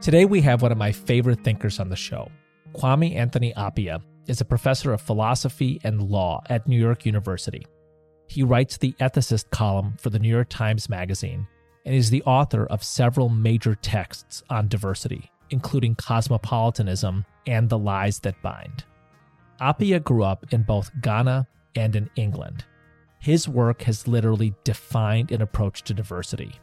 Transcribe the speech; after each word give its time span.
Today, 0.00 0.24
we 0.24 0.40
have 0.40 0.62
one 0.62 0.72
of 0.72 0.78
my 0.78 0.92
favorite 0.92 1.44
thinkers 1.44 1.78
on 1.78 1.90
the 1.90 1.96
show. 1.96 2.30
Kwame 2.72 3.14
Anthony 3.14 3.52
Appiah 3.54 4.00
is 4.28 4.40
a 4.40 4.46
professor 4.46 4.94
of 4.94 5.02
philosophy 5.02 5.78
and 5.84 6.00
law 6.00 6.40
at 6.48 6.66
New 6.66 6.80
York 6.80 7.04
University. 7.04 7.66
He 8.26 8.42
writes 8.42 8.78
the 8.78 8.94
ethicist 8.98 9.50
column 9.50 9.96
for 10.00 10.08
the 10.08 10.18
New 10.18 10.30
York 10.30 10.48
Times 10.48 10.88
Magazine 10.88 11.46
and 11.84 11.94
is 11.94 12.08
the 12.08 12.22
author 12.22 12.64
of 12.66 12.82
several 12.82 13.28
major 13.28 13.74
texts 13.74 14.42
on 14.48 14.68
diversity, 14.68 15.30
including 15.50 15.94
Cosmopolitanism 15.96 17.26
and 17.46 17.68
The 17.68 17.78
Lies 17.78 18.20
That 18.20 18.40
Bind. 18.40 18.84
Appiah 19.60 20.02
grew 20.02 20.24
up 20.24 20.46
in 20.50 20.62
both 20.62 20.90
Ghana 21.02 21.46
and 21.74 21.94
in 21.94 22.08
England. 22.16 22.64
His 23.18 23.46
work 23.46 23.82
has 23.82 24.08
literally 24.08 24.54
defined 24.64 25.30
an 25.30 25.42
approach 25.42 25.82
to 25.82 25.92
diversity. 25.92 26.58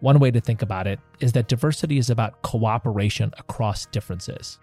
One 0.00 0.18
way 0.18 0.30
to 0.30 0.40
think 0.40 0.62
about 0.62 0.86
it 0.86 1.00
is 1.20 1.32
that 1.32 1.48
diversity 1.48 1.98
is 1.98 2.10
about 2.10 2.42
cooperation 2.42 3.32
across 3.38 3.86
differences. 3.86 4.58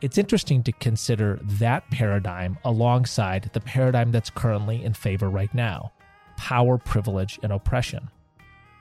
It's 0.00 0.16
interesting 0.16 0.62
to 0.62 0.72
consider 0.72 1.40
that 1.42 1.88
paradigm 1.90 2.56
alongside 2.64 3.50
the 3.52 3.60
paradigm 3.60 4.12
that's 4.12 4.30
currently 4.30 4.84
in 4.84 4.94
favor 4.94 5.28
right 5.28 5.52
now 5.54 5.92
power, 6.36 6.78
privilege, 6.78 7.38
and 7.42 7.52
oppression. 7.52 8.08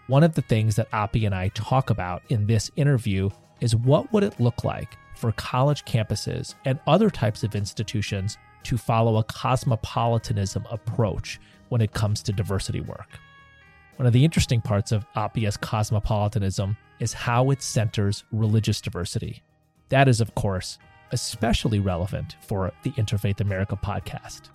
One 0.07 0.23
of 0.23 0.33
the 0.33 0.41
things 0.41 0.77
that 0.77 0.89
Appiah 0.91 1.25
and 1.25 1.35
I 1.35 1.49
talk 1.49 1.89
about 1.89 2.23
in 2.30 2.47
this 2.47 2.71
interview 2.77 3.30
is 3.59 3.75
what 3.75 4.11
would 4.13 4.23
it 4.23 4.39
look 4.39 4.63
like 4.63 4.97
for 5.17 5.33
college 5.33 5.83
campuses 5.83 6.55
and 6.63 6.80
other 6.88 7.09
types 7.09 7.44
of 7.44 7.55
institutions 7.55 8.38
to 8.63 8.77
follow 8.77 9.17
a 9.17 9.23
cosmopolitanism 9.23 10.66
approach 10.71 11.39
when 11.67 11.81
it 11.81 11.94
comes 11.94 12.23
to 12.23 12.31
diversity 12.31 12.80
work. 12.81 13.19
One 13.99 14.08
of 14.08 14.13
the 14.13 14.23
interesting 14.23 14.61
parts 14.61 14.94
of 14.94 15.05
Appiah's 15.17 15.58
cosmopolitanism 15.58 16.78
is 17.02 17.11
how 17.11 17.52
it 17.52 17.61
centers 17.61 18.23
religious 18.31 18.80
diversity. 18.80 19.44
That 19.89 20.08
is, 20.08 20.22
of 20.22 20.33
course, 20.36 20.80
especially 21.11 21.81
relevant 21.81 22.38
for 22.39 22.72
the 22.83 22.91
Interfaith 22.91 23.41
America 23.41 23.75
podcast. 23.75 24.52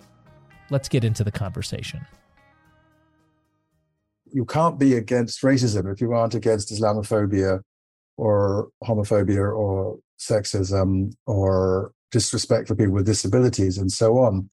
Let's 0.71 0.89
get 0.89 1.03
into 1.03 1.23
the 1.23 1.31
conversation. 1.31 2.07
You 4.33 4.45
can't 4.45 4.79
be 4.79 4.95
against 4.95 5.43
racism 5.43 5.93
if 5.93 6.01
you 6.01 6.11
aren't 6.13 6.33
against 6.33 6.73
Islamophobia 6.73 7.61
or 8.17 8.69
homophobia 8.83 9.55
or 9.55 9.99
sexism 10.19 11.13
or 11.27 11.91
disrespect 12.09 12.67
for 12.67 12.75
people 12.75 12.95
with 12.95 13.05
disabilities 13.05 13.77
and 13.77 13.91
so 13.91 14.17
on. 14.17 14.49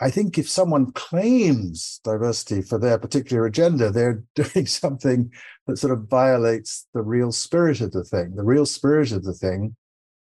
I 0.00 0.10
think 0.10 0.36
if 0.36 0.48
someone 0.48 0.92
claims 0.92 2.00
diversity 2.02 2.62
for 2.62 2.78
their 2.78 2.98
particular 2.98 3.46
agenda, 3.46 3.90
they're 3.90 4.24
doing 4.34 4.66
something 4.66 5.30
that 5.66 5.78
sort 5.78 5.92
of 5.92 6.08
violates 6.08 6.86
the 6.92 7.02
real 7.02 7.32
spirit 7.32 7.80
of 7.80 7.92
the 7.92 8.04
thing. 8.04 8.34
The 8.34 8.44
real 8.44 8.66
spirit 8.66 9.12
of 9.12 9.24
the 9.24 9.34
thing 9.34 9.76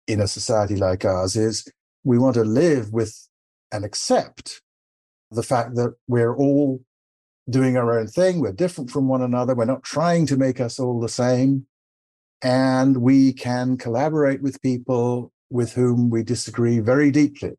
in 0.08 0.20
a 0.20 0.28
society 0.28 0.76
like 0.76 1.06
ours 1.06 1.36
is 1.36 1.72
we 2.04 2.18
want 2.18 2.34
to 2.36 2.44
live 2.44 2.92
with 2.92 3.16
and 3.72 3.86
accept 3.86 4.62
the 5.32 5.44
fact 5.44 5.76
that 5.76 5.94
we're 6.08 6.36
all 6.36 6.82
doing 7.50 7.78
our 7.78 7.98
own 7.98 8.08
thing. 8.08 8.40
We're 8.40 8.52
different 8.52 8.90
from 8.90 9.08
one 9.08 9.22
another. 9.22 9.56
We're 9.56 9.66
not 9.66 9.84
trying 9.84 10.26
to 10.28 10.38
make 10.38 10.60
us 10.60 10.80
all 10.80 11.00
the 11.00 11.10
same. 11.10 11.66
And 12.42 12.98
we 12.98 13.34
can 13.34 13.78
collaborate 13.78 14.42
with 14.42 14.62
people 14.62 15.32
with 15.50 15.74
whom 15.74 16.10
we 16.10 16.24
disagree 16.24 16.80
very 16.80 17.12
deeply 17.12 17.58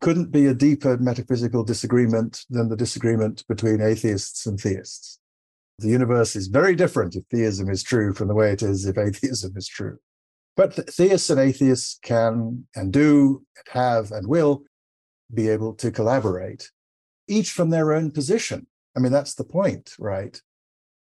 couldn't 0.00 0.30
be 0.30 0.46
a 0.46 0.54
deeper 0.54 0.96
metaphysical 0.98 1.64
disagreement 1.64 2.44
than 2.50 2.68
the 2.68 2.76
disagreement 2.76 3.44
between 3.48 3.80
atheists 3.80 4.46
and 4.46 4.60
theists. 4.60 5.18
The 5.78 5.88
universe 5.88 6.36
is 6.36 6.48
very 6.48 6.74
different 6.74 7.16
if 7.16 7.24
theism 7.30 7.70
is 7.70 7.82
true 7.82 8.14
from 8.14 8.28
the 8.28 8.34
way 8.34 8.52
it 8.52 8.62
is 8.62 8.86
if 8.86 8.98
atheism 8.98 9.56
is 9.56 9.68
true. 9.68 9.98
But 10.56 10.74
theists 10.74 11.28
and 11.30 11.38
atheists 11.38 11.98
can 12.02 12.66
and 12.74 12.92
do, 12.92 13.44
and 13.56 13.74
have 13.74 14.10
and 14.10 14.26
will 14.26 14.62
be 15.32 15.48
able 15.48 15.74
to 15.74 15.90
collaborate, 15.90 16.70
each 17.28 17.50
from 17.50 17.70
their 17.70 17.92
own 17.92 18.10
position. 18.10 18.66
I 18.96 19.00
mean, 19.00 19.12
that's 19.12 19.34
the 19.34 19.44
point, 19.44 19.94
right? 19.98 20.40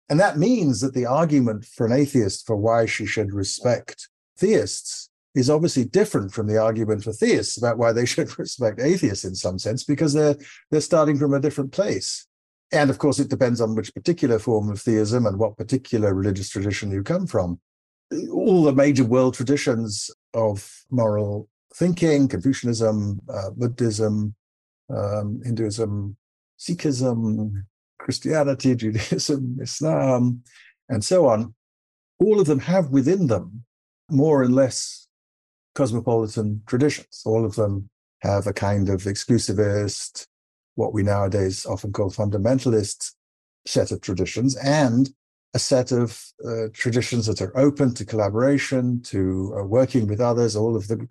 And 0.09 0.21
that 0.21 0.39
means 0.39 0.81
that 0.81 0.95
the 0.95 1.07
argument 1.07 1.65
for 1.65 1.87
an 1.87 1.93
atheist 1.93 2.47
for 2.47 2.57
why 2.57 2.87
she 2.87 3.07
should 3.07 3.33
respect 3.33 4.09
theists 4.39 5.10
is 5.35 5.51
obviously 5.51 5.85
different 5.85 6.33
from 6.33 6.47
the 6.47 6.59
argument 6.59 7.05
for 7.05 7.13
theists 7.13 7.57
about 7.57 7.79
why 7.79 7.93
they 7.93 8.07
should 8.13 8.39
respect 8.39 8.81
atheists 8.81 9.25
in 9.25 9.35
some 9.35 9.59
sense, 9.59 9.85
because 9.85 10.13
they're 10.13 10.37
they're 10.71 10.81
starting 10.81 11.19
from 11.19 11.35
a 11.35 11.41
different 11.41 11.73
place. 11.73 12.27
And 12.73 12.89
of 12.89 12.99
course, 12.99 13.19
it 13.19 13.29
depends 13.29 13.61
on 13.61 13.75
which 13.75 13.95
particular 13.95 14.39
form 14.39 14.71
of 14.71 14.81
theism 14.81 15.27
and 15.27 15.39
what 15.39 15.57
particular 15.57 16.15
religious 16.15 16.51
tradition 16.51 16.91
you 16.93 17.03
come 17.03 17.27
from. 17.27 17.61
All 18.33 18.63
the 18.63 18.73
major 18.73 19.05
world 19.05 19.35
traditions 19.35 20.11
of 20.35 20.71
moral 20.91 21.49
thinking, 21.75 22.29
Confucianism, 22.29 23.21
uh, 23.29 23.51
Buddhism, 23.51 24.35
um, 24.89 25.41
Hinduism, 25.45 26.17
Sikhism, 26.59 27.65
Christianity, 27.99 28.75
Judaism, 28.77 29.59
Islam, 29.61 30.43
and 30.89 31.05
so 31.05 31.27
on, 31.27 31.55
all 32.21 32.41
of 32.41 32.47
them 32.47 32.61
have 32.61 32.91
within 32.91 33.27
them 33.29 33.65
more 34.11 34.43
and 34.43 34.55
less 34.55 35.00
cosmopolitan 35.81 36.61
traditions. 36.67 37.23
All 37.25 37.43
of 37.43 37.55
them 37.55 37.89
have 38.21 38.47
a 38.47 38.53
kind 38.53 38.91
of 38.91 39.05
exclusivist, 39.05 40.27
what 40.75 40.93
we 40.93 41.03
nowadays 41.03 41.65
often 41.65 41.91
call 41.91 42.11
fundamentalist 42.11 43.15
set 43.67 43.91
of 43.91 44.03
traditions, 44.03 44.57
and 44.57 45.09
a 45.55 45.59
set 45.59 45.91
of 45.91 46.23
uh, 46.47 46.67
traditions 46.75 47.25
that 47.27 47.41
are 47.41 47.57
open 47.59 47.95
to 47.95 48.05
collaboration, 48.05 49.01
to 49.05 49.57
uh, 49.59 49.65
working 49.65 50.07
with 50.07 50.21
others. 50.21 50.55
All 50.55 50.77
of 50.77 50.87
the 50.89 51.09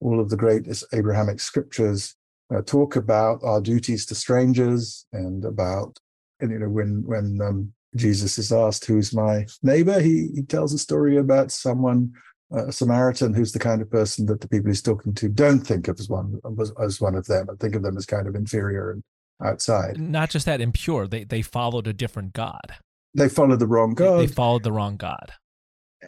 all 0.00 0.20
of 0.20 0.28
the 0.28 0.36
great 0.36 0.68
Abrahamic 0.92 1.40
scriptures 1.40 2.14
uh, 2.54 2.60
talk 2.60 2.96
about 2.96 3.40
our 3.42 3.62
duties 3.62 4.04
to 4.06 4.14
strangers 4.14 5.06
and 5.14 5.46
about 5.46 5.98
and, 6.40 6.50
you 6.50 6.58
know 6.58 6.68
when 6.68 7.02
when 7.06 7.40
um, 7.40 7.72
Jesus 7.96 8.36
is 8.36 8.52
asked 8.52 8.84
who's 8.84 9.14
my 9.14 9.46
neighbor, 9.62 9.98
he 9.98 10.28
he 10.34 10.42
tells 10.42 10.74
a 10.74 10.78
story 10.78 11.16
about 11.16 11.50
someone 11.50 12.12
a 12.52 12.72
Samaritan 12.72 13.34
who's 13.34 13.52
the 13.52 13.58
kind 13.58 13.80
of 13.80 13.90
person 13.90 14.26
that 14.26 14.40
the 14.40 14.48
people 14.48 14.68
he's 14.70 14.82
talking 14.82 15.14
to 15.14 15.28
don't 15.28 15.60
think 15.60 15.88
of 15.88 16.00
as 16.00 16.08
one 16.08 16.40
as 16.82 17.00
one 17.00 17.14
of 17.14 17.26
them 17.26 17.48
and 17.48 17.58
think 17.60 17.74
of 17.74 17.82
them 17.82 17.96
as 17.96 18.06
kind 18.06 18.26
of 18.26 18.34
inferior 18.34 18.90
and 18.90 19.02
outside. 19.42 19.98
Not 20.00 20.30
just 20.30 20.46
that 20.46 20.60
impure; 20.60 21.06
they 21.06 21.24
they 21.24 21.42
followed 21.42 21.86
a 21.86 21.92
different 21.92 22.32
god. 22.32 22.76
They 23.14 23.28
followed 23.28 23.58
the 23.58 23.66
wrong 23.66 23.94
god. 23.94 24.18
They, 24.18 24.26
they 24.26 24.32
followed 24.32 24.64
the 24.64 24.72
wrong 24.72 24.96
god. 24.96 25.32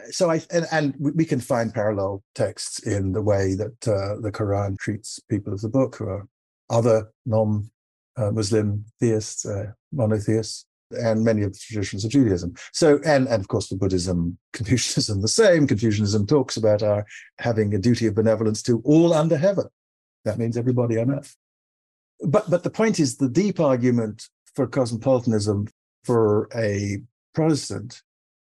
So 0.09 0.29
I 0.29 0.41
and, 0.51 0.65
and 0.71 0.95
we 0.99 1.25
can 1.25 1.39
find 1.39 1.73
parallel 1.73 2.23
texts 2.35 2.79
in 2.79 3.13
the 3.13 3.21
way 3.21 3.55
that 3.55 3.87
uh, 3.87 4.19
the 4.19 4.31
Quran 4.31 4.77
treats 4.79 5.19
people 5.29 5.53
of 5.53 5.61
the 5.61 5.69
book 5.69 5.97
who 5.97 6.05
are 6.05 6.27
other 6.69 7.11
non-Muslim 7.25 8.85
theists, 8.99 9.45
uh, 9.45 9.71
monotheists 9.91 10.65
and 10.93 11.23
many 11.23 11.43
of 11.43 11.53
the 11.53 11.59
traditions 11.59 12.05
of 12.05 12.11
Judaism. 12.11 12.53
So, 12.71 12.99
and, 13.05 13.27
and 13.27 13.41
of 13.41 13.47
course, 13.47 13.67
for 13.67 13.75
Buddhism, 13.75 14.37
Confucianism, 14.53 15.21
the 15.21 15.27
same. 15.27 15.67
Confucianism 15.67 16.27
talks 16.27 16.57
about 16.57 16.83
our 16.83 17.05
having 17.39 17.73
a 17.73 17.79
duty 17.79 18.07
of 18.07 18.15
benevolence 18.15 18.61
to 18.63 18.81
all 18.85 19.13
under 19.13 19.37
heaven. 19.37 19.65
That 20.25 20.37
means 20.37 20.57
everybody 20.57 20.97
on 20.97 21.11
earth. 21.11 21.35
But, 22.25 22.49
but 22.49 22.63
the 22.63 22.69
point 22.69 22.99
is, 22.99 23.17
the 23.17 23.29
deep 23.29 23.59
argument 23.59 24.29
for 24.55 24.67
cosmopolitanism 24.67 25.67
for 26.03 26.47
a 26.55 27.01
Protestant 27.33 28.01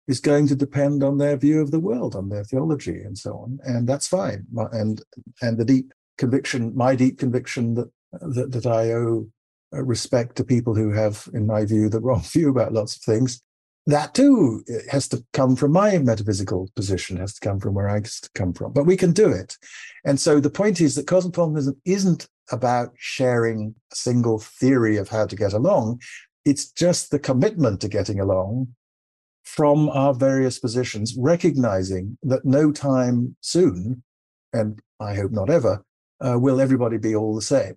is 0.08 0.20
going 0.20 0.48
to 0.48 0.56
depend 0.56 1.04
on 1.04 1.18
their 1.18 1.36
view 1.36 1.62
of 1.62 1.72
the 1.72 1.80
world, 1.80 2.16
on 2.16 2.30
their 2.30 2.44
theology, 2.44 3.02
and 3.02 3.18
so 3.18 3.34
on. 3.34 3.60
And 3.64 3.88
that's 3.88 4.08
fine. 4.08 4.46
And 4.72 5.02
and 5.42 5.58
the 5.58 5.66
deep 5.66 5.94
conviction, 6.18 6.76
my 6.76 6.96
deep 6.96 7.18
conviction 7.18 7.74
that 7.74 7.92
that, 8.22 8.52
that 8.52 8.66
I 8.66 8.94
owe 8.94 9.30
respect 9.72 10.36
to 10.38 10.44
people 10.44 10.76
who 10.76 10.92
have, 10.92 11.28
in 11.34 11.46
my 11.46 11.66
view, 11.66 11.90
the 11.90 12.00
wrong 12.02 12.22
view 12.22 12.50
about 12.50 12.74
lots 12.74 12.96
of 12.96 13.02
things. 13.02 13.42
That 13.86 14.14
too 14.14 14.64
has 14.92 15.08
to 15.10 15.24
come 15.32 15.56
from 15.56 15.72
my 15.72 15.98
metaphysical 15.98 16.70
position, 16.76 17.18
has 17.18 17.36
to 17.36 17.40
come 17.40 17.60
from 17.60 17.74
where 17.74 17.90
I 17.90 18.02
come 18.36 18.54
from. 18.54 18.74
But 18.74 18.86
we 18.86 18.98
can 18.98 19.14
do 19.14 19.30
it. 19.30 19.58
And 20.04 20.20
so 20.20 20.42
the 20.42 20.50
point 20.50 20.82
is 20.82 20.96
that 20.96 21.08
cosmopolitanism 21.08 21.80
isn't 21.86 22.28
about 22.52 22.92
sharing 22.98 23.76
a 23.92 23.96
single 23.96 24.40
theory 24.40 24.98
of 24.98 25.08
how 25.10 25.26
to 25.26 25.36
get 25.36 25.54
along. 25.54 26.02
It's 26.44 26.70
just 26.70 27.12
the 27.12 27.20
commitment 27.20 27.80
to 27.82 27.88
getting 27.88 28.20
along 28.20 28.76
from 29.44 29.88
our 29.90 30.14
various 30.14 30.60
positions, 30.60 31.16
recognizing 31.18 32.18
that 32.24 32.44
no 32.44 32.74
time 32.74 33.38
soon, 33.40 34.04
and 34.52 34.82
I 35.00 35.16
hope 35.16 35.32
not 35.32 35.50
ever, 35.50 35.84
uh, 36.20 36.38
will 36.38 36.60
everybody 36.60 36.98
be 36.98 37.16
all 37.16 37.34
the 37.34 37.42
same. 37.42 37.76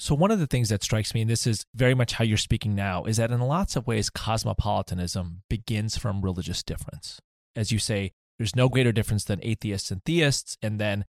So, 0.00 0.14
one 0.14 0.30
of 0.30 0.38
the 0.38 0.46
things 0.46 0.68
that 0.68 0.84
strikes 0.84 1.12
me, 1.12 1.22
and 1.22 1.30
this 1.30 1.46
is 1.46 1.64
very 1.74 1.94
much 1.94 2.12
how 2.12 2.24
you're 2.24 2.36
speaking 2.36 2.74
now, 2.74 3.04
is 3.04 3.16
that 3.16 3.32
in 3.32 3.40
lots 3.40 3.74
of 3.74 3.86
ways, 3.86 4.10
cosmopolitanism 4.10 5.42
begins 5.50 5.98
from 5.98 6.22
religious 6.22 6.62
difference. 6.62 7.20
As 7.56 7.72
you 7.72 7.80
say, 7.80 8.12
there's 8.38 8.54
no 8.54 8.68
greater 8.68 8.92
difference 8.92 9.24
than 9.24 9.40
atheists 9.42 9.90
and 9.90 10.02
theists. 10.04 10.56
And 10.62 10.80
then 10.80 11.04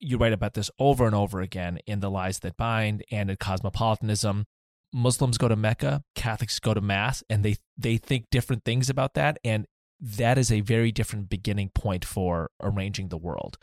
you 0.00 0.18
write 0.18 0.32
about 0.32 0.54
this 0.54 0.70
over 0.80 1.06
and 1.06 1.14
over 1.14 1.40
again 1.40 1.78
in 1.86 2.00
The 2.00 2.10
Lies 2.10 2.40
That 2.40 2.56
Bind 2.56 3.04
and 3.12 3.30
in 3.30 3.36
Cosmopolitanism. 3.36 4.44
Muslims 4.92 5.38
go 5.38 5.48
to 5.48 5.56
Mecca, 5.56 6.02
Catholics 6.14 6.58
go 6.58 6.74
to 6.74 6.80
Mass, 6.80 7.22
and 7.30 7.44
they, 7.44 7.56
they 7.78 7.96
think 7.96 8.26
different 8.30 8.64
things 8.64 8.90
about 8.90 9.14
that. 9.14 9.38
And 9.44 9.66
that 10.00 10.36
is 10.36 10.50
a 10.50 10.60
very 10.60 10.90
different 10.90 11.30
beginning 11.30 11.70
point 11.74 12.04
for 12.04 12.50
arranging 12.60 13.08
the 13.08 13.16
world. 13.16 13.56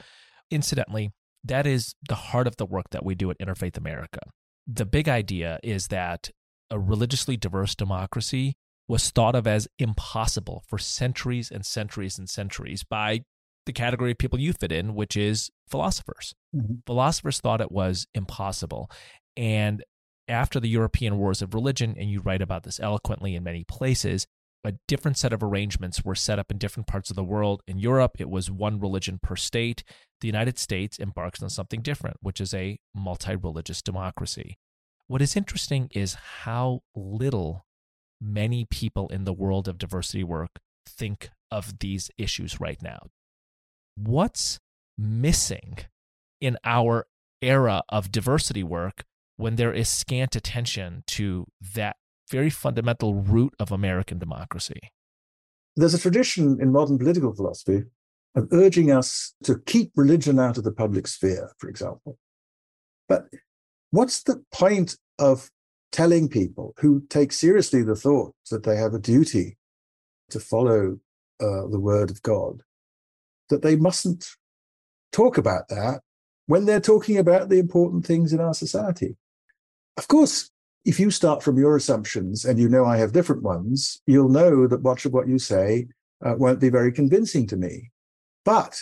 Incidentally, 0.49 1.11
that 1.43 1.67
is 1.67 1.95
the 2.07 2.15
heart 2.15 2.47
of 2.47 2.55
the 2.55 2.65
work 2.65 2.89
that 2.91 3.05
we 3.05 3.13
do 3.13 3.29
at 3.29 3.37
Interfaith 3.39 3.77
America. 3.77 4.21
The 4.71 4.85
big 4.85 5.09
idea 5.09 5.59
is 5.63 5.87
that 5.87 6.29
a 6.69 6.77
religiously 6.77 7.37
diverse 7.37 7.73
democracy 7.73 8.55
was 8.87 9.09
thought 9.09 9.35
of 9.35 9.47
as 9.47 9.67
impossible 9.79 10.63
for 10.67 10.77
centuries 10.77 11.49
and 11.49 11.65
centuries 11.65 12.19
and 12.19 12.29
centuries 12.29 12.83
by 12.83 13.21
the 13.65 13.73
category 13.73 14.11
of 14.11 14.19
people 14.19 14.39
you 14.39 14.53
fit 14.53 14.71
in, 14.71 14.93
which 14.93 15.17
is 15.17 15.49
philosophers. 15.69 16.35
Mm-hmm. 16.55 16.75
Philosophers 16.85 17.39
thought 17.39 17.61
it 17.61 17.71
was 17.71 18.05
impossible. 18.13 18.91
And 19.35 19.83
after 20.27 20.59
the 20.59 20.69
European 20.69 21.17
wars 21.17 21.41
of 21.41 21.53
religion, 21.55 21.95
and 21.97 22.09
you 22.09 22.19
write 22.21 22.41
about 22.41 22.63
this 22.63 22.79
eloquently 22.79 23.35
in 23.35 23.43
many 23.43 23.63
places, 23.63 24.27
a 24.63 24.73
different 24.87 25.17
set 25.17 25.33
of 25.33 25.41
arrangements 25.41 26.03
were 26.03 26.15
set 26.15 26.39
up 26.39 26.51
in 26.51 26.57
different 26.57 26.87
parts 26.87 27.09
of 27.09 27.15
the 27.15 27.23
world. 27.23 27.63
In 27.67 27.79
Europe, 27.79 28.17
it 28.19 28.29
was 28.29 28.51
one 28.51 28.79
religion 28.79 29.19
per 29.21 29.35
state. 29.35 29.83
The 30.21 30.27
United 30.27 30.59
States 30.59 30.97
embarks 30.97 31.41
on 31.41 31.49
something 31.49 31.81
different, 31.81 32.17
which 32.21 32.41
is 32.41 32.53
a 32.53 32.79
multi 32.93 33.35
religious 33.35 33.81
democracy. 33.81 34.57
What 35.07 35.21
is 35.21 35.35
interesting 35.35 35.89
is 35.91 36.15
how 36.43 36.81
little 36.93 37.65
many 38.21 38.65
people 38.65 39.07
in 39.07 39.23
the 39.23 39.33
world 39.33 39.67
of 39.67 39.77
diversity 39.77 40.23
work 40.23 40.59
think 40.85 41.29
of 41.49 41.79
these 41.79 42.11
issues 42.17 42.59
right 42.59 42.81
now. 42.81 43.07
What's 43.95 44.59
missing 44.97 45.77
in 46.41 46.57
our 46.65 47.07
era 47.41 47.83
of 47.89 48.11
diversity 48.11 48.63
work 48.63 49.05
when 49.37 49.55
there 49.55 49.73
is 49.73 49.87
scant 49.87 50.35
attention 50.35 51.03
to 51.07 51.47
that 51.73 51.95
very 52.29 52.49
fundamental 52.49 53.15
root 53.15 53.53
of 53.59 53.71
American 53.71 54.19
democracy. 54.19 54.79
There's 55.75 55.93
a 55.93 55.99
tradition 55.99 56.59
in 56.61 56.71
modern 56.71 56.97
political 56.97 57.33
philosophy 57.33 57.83
of 58.35 58.47
urging 58.51 58.91
us 58.91 59.33
to 59.43 59.59
keep 59.65 59.91
religion 59.95 60.39
out 60.39 60.57
of 60.57 60.63
the 60.63 60.71
public 60.71 61.07
sphere, 61.07 61.51
for 61.57 61.69
example. 61.69 62.17
But 63.07 63.25
what's 63.91 64.23
the 64.23 64.43
point 64.51 64.97
of 65.17 65.49
telling 65.91 66.29
people 66.29 66.73
who 66.79 67.03
take 67.09 67.31
seriously 67.31 67.81
the 67.81 67.95
thought 67.95 68.35
that 68.51 68.63
they 68.63 68.75
have 68.75 68.93
a 68.93 68.99
duty 68.99 69.57
to 70.29 70.39
follow 70.39 70.99
uh, 71.41 71.67
the 71.67 71.79
word 71.79 72.11
of 72.11 72.21
God 72.21 72.61
that 73.49 73.63
they 73.63 73.75
mustn't 73.75 74.27
talk 75.11 75.37
about 75.37 75.69
that 75.69 76.01
when 76.45 76.65
they're 76.65 76.79
talking 76.79 77.17
about 77.17 77.49
the 77.49 77.57
important 77.57 78.05
things 78.05 78.31
in 78.31 78.39
our 78.39 78.53
society? 78.53 79.17
Of 79.97 80.07
course, 80.07 80.51
if 80.85 80.99
you 80.99 81.11
start 81.11 81.43
from 81.43 81.57
your 81.57 81.75
assumptions 81.75 82.45
and 82.45 82.57
you 82.59 82.69
know 82.69 82.85
I 82.85 82.97
have 82.97 83.11
different 83.11 83.43
ones, 83.43 84.01
you'll 84.07 84.29
know 84.29 84.67
that 84.67 84.83
much 84.83 85.05
of 85.05 85.13
what 85.13 85.27
you 85.27 85.37
say 85.37 85.87
uh, 86.25 86.35
won't 86.37 86.59
be 86.59 86.69
very 86.69 86.91
convincing 86.91 87.47
to 87.47 87.57
me. 87.57 87.91
But 88.45 88.79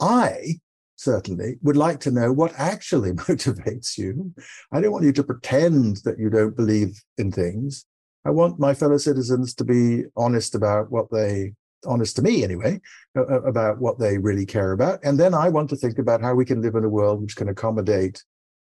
I 0.00 0.60
certainly 0.96 1.56
would 1.62 1.76
like 1.76 2.00
to 2.00 2.10
know 2.10 2.32
what 2.32 2.52
actually 2.56 3.12
motivates 3.28 3.98
you. 3.98 4.32
I 4.72 4.80
don't 4.80 4.92
want 4.92 5.04
you 5.04 5.12
to 5.12 5.22
pretend 5.22 5.98
that 6.04 6.18
you 6.18 6.30
don't 6.30 6.56
believe 6.56 7.02
in 7.18 7.30
things. 7.30 7.84
I 8.24 8.30
want 8.30 8.58
my 8.58 8.72
fellow 8.72 8.96
citizens 8.96 9.54
to 9.56 9.64
be 9.64 10.04
honest 10.16 10.54
about 10.54 10.90
what 10.90 11.10
they, 11.10 11.52
honest 11.86 12.16
to 12.16 12.22
me 12.22 12.42
anyway, 12.42 12.80
about 13.14 13.78
what 13.78 13.98
they 13.98 14.16
really 14.16 14.46
care 14.46 14.72
about. 14.72 15.00
And 15.04 15.20
then 15.20 15.34
I 15.34 15.50
want 15.50 15.68
to 15.70 15.76
think 15.76 15.98
about 15.98 16.22
how 16.22 16.34
we 16.34 16.46
can 16.46 16.62
live 16.62 16.74
in 16.74 16.84
a 16.84 16.88
world 16.88 17.20
which 17.20 17.36
can 17.36 17.48
accommodate 17.48 18.24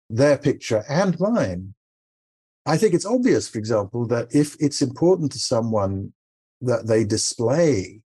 their 0.09 0.37
picture 0.37 0.83
and 0.89 1.17
mine. 1.19 1.73
I 2.67 2.75
think 2.75 2.93
it's 2.93 3.05
obvious, 3.05 3.47
for 3.47 3.59
example, 3.59 4.05
that 4.07 4.27
if 4.35 4.57
it's 4.59 4.81
important 4.81 5.31
to 5.31 5.39
someone 5.39 6.11
that 6.59 6.85
they 6.85 7.05
display 7.05 8.01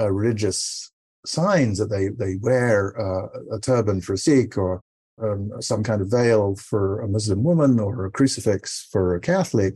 uh, 0.00 0.10
religious 0.10 0.90
signs, 1.26 1.78
that 1.78 1.90
they, 1.90 2.08
they 2.08 2.36
wear 2.40 2.98
uh, 2.98 3.28
a 3.54 3.60
turban 3.60 4.00
for 4.00 4.14
a 4.14 4.18
Sikh 4.18 4.56
or 4.56 4.80
um, 5.22 5.50
some 5.60 5.82
kind 5.82 6.00
of 6.00 6.10
veil 6.10 6.56
for 6.56 7.02
a 7.02 7.08
Muslim 7.08 7.44
woman 7.44 7.78
or 7.78 8.06
a 8.06 8.10
crucifix 8.10 8.88
for 8.90 9.14
a 9.14 9.20
Catholic, 9.20 9.74